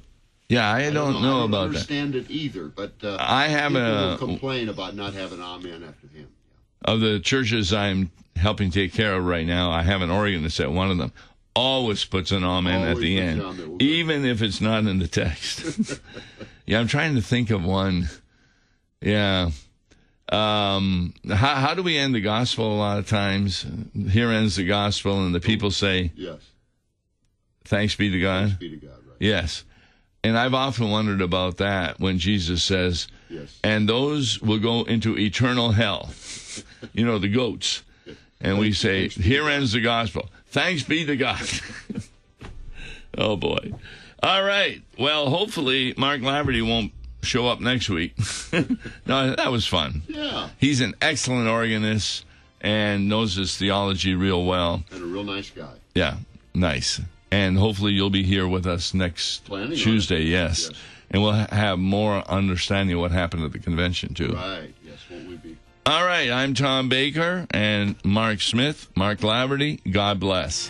Yeah, 0.49 0.69
I, 0.69 0.85
I 0.87 0.91
don't, 0.91 1.13
know, 1.13 1.19
I 1.19 1.21
don't 1.21 1.49
about 1.49 1.57
that. 1.59 1.65
understand 1.65 2.15
it 2.15 2.29
either. 2.29 2.65
But 2.67 2.93
uh, 3.03 3.17
I 3.19 3.47
have 3.47 3.71
people 3.71 3.81
a- 3.81 4.09
will 4.11 4.17
complain 4.17 4.69
about 4.69 4.95
not 4.95 5.13
having 5.13 5.41
amen 5.41 5.83
after 5.83 6.07
hymn. 6.07 6.27
Of 6.85 6.99
the 6.99 7.19
churches 7.19 7.73
I'm 7.73 8.11
helping 8.35 8.69
take 8.69 8.93
care 8.93 9.15
of 9.15 9.25
right 9.25 9.47
now, 9.47 9.71
I 9.71 9.83
have 9.83 10.01
an 10.01 10.11
organist 10.11 10.59
at 10.59 10.71
one 10.71 10.91
of 10.91 10.97
them. 10.97 11.11
Always 11.55 12.03
puts 12.03 12.31
an 12.31 12.43
amen 12.43 12.87
at 12.87 12.97
the 12.97 13.17
end. 13.19 13.39
Well, 13.39 13.77
even 13.79 14.25
if 14.25 14.41
it's 14.41 14.59
not 14.59 14.85
in 14.85 14.99
the 14.99 15.07
text. 15.07 15.99
yeah, 16.65 16.79
I'm 16.79 16.87
trying 16.87 17.15
to 17.15 17.21
think 17.21 17.51
of 17.51 17.63
one. 17.63 18.09
Yeah. 19.01 19.51
Um, 20.29 21.13
how, 21.27 21.55
how 21.55 21.73
do 21.73 21.83
we 21.83 21.97
end 21.97 22.15
the 22.15 22.21
gospel 22.21 22.73
a 22.73 22.77
lot 22.77 22.97
of 22.99 23.07
times? 23.07 23.65
Here 24.09 24.29
ends 24.31 24.55
the 24.55 24.65
gospel, 24.65 25.23
and 25.25 25.35
the 25.35 25.39
people 25.41 25.69
say, 25.71 26.11
Yes, 26.15 26.39
Thanks 27.65 27.95
be 27.95 28.09
to 28.09 28.19
God. 28.19 28.47
thanks 28.49 28.59
be 28.59 28.69
to 28.69 28.77
God. 28.77 28.97
Right. 29.07 29.17
Yes. 29.19 29.63
And 30.23 30.37
I've 30.37 30.53
often 30.53 30.89
wondered 30.89 31.21
about 31.21 31.57
that 31.57 31.99
when 31.99 32.17
Jesus 32.19 32.63
says, 32.63 33.07
Yes. 33.29 33.59
and 33.63 33.87
those 33.89 34.41
will 34.41 34.59
go 34.59 34.83
into 34.83 35.17
eternal 35.17 35.71
hell. 35.71 36.09
You 36.93 37.05
know, 37.05 37.17
the 37.17 37.29
goats. 37.29 37.81
And 38.41 38.59
we 38.59 38.73
say, 38.73 39.03
Thanks 39.07 39.15
be 39.15 39.23
to 39.23 39.29
here 39.29 39.49
ends 39.49 39.71
the 39.71 39.79
gospel. 39.81 40.29
Thanks 40.47 40.83
be 40.83 41.05
to 41.05 41.15
God. 41.15 41.41
oh, 43.17 43.37
boy. 43.37 43.71
All 44.21 44.43
right. 44.43 44.81
Well, 44.99 45.29
hopefully, 45.29 45.93
Mark 45.97 46.21
Laverty 46.21 46.61
won't 46.67 46.91
show 47.23 47.47
up 47.47 47.59
next 47.59 47.89
week. 47.89 48.15
no, 49.05 49.35
that 49.35 49.51
was 49.51 49.65
fun. 49.65 50.03
Yeah, 50.07 50.49
He's 50.59 50.81
an 50.81 50.93
excellent 51.01 51.47
organist 51.47 52.25
and 52.61 53.09
knows 53.09 53.35
his 53.35 53.57
theology 53.57 54.15
real 54.15 54.45
well. 54.45 54.83
and 54.91 55.01
a 55.01 55.05
real 55.05 55.23
nice 55.23 55.49
guy. 55.49 55.73
Yeah, 55.95 56.17
nice. 56.53 57.01
And 57.31 57.57
hopefully 57.57 57.93
you'll 57.93 58.09
be 58.11 58.23
here 58.23 58.47
with 58.47 58.67
us 58.67 58.93
next 58.93 59.45
Planning. 59.45 59.77
Tuesday, 59.77 60.21
yes. 60.23 60.69
Yes. 60.69 60.79
And 61.11 61.21
we'll 61.23 61.33
ha- 61.33 61.47
have 61.51 61.79
more 61.79 62.17
understanding 62.29 62.95
of 62.95 63.01
what 63.01 63.11
happened 63.11 63.43
at 63.43 63.51
the 63.51 63.59
convention, 63.59 64.13
too. 64.13 64.33
Right. 64.33 64.73
Yes. 64.85 64.97
Won't 65.09 65.27
we 65.27 65.35
be? 65.37 65.57
All 65.85 66.05
right, 66.05 66.29
I'm 66.31 66.53
Tom 66.53 66.87
Baker 66.89 67.45
and 67.51 67.95
Mark 68.05 68.39
Smith, 68.39 68.87
Mark 68.95 69.19
Laverty. 69.19 69.79
God 69.91 70.19
bless. 70.19 70.69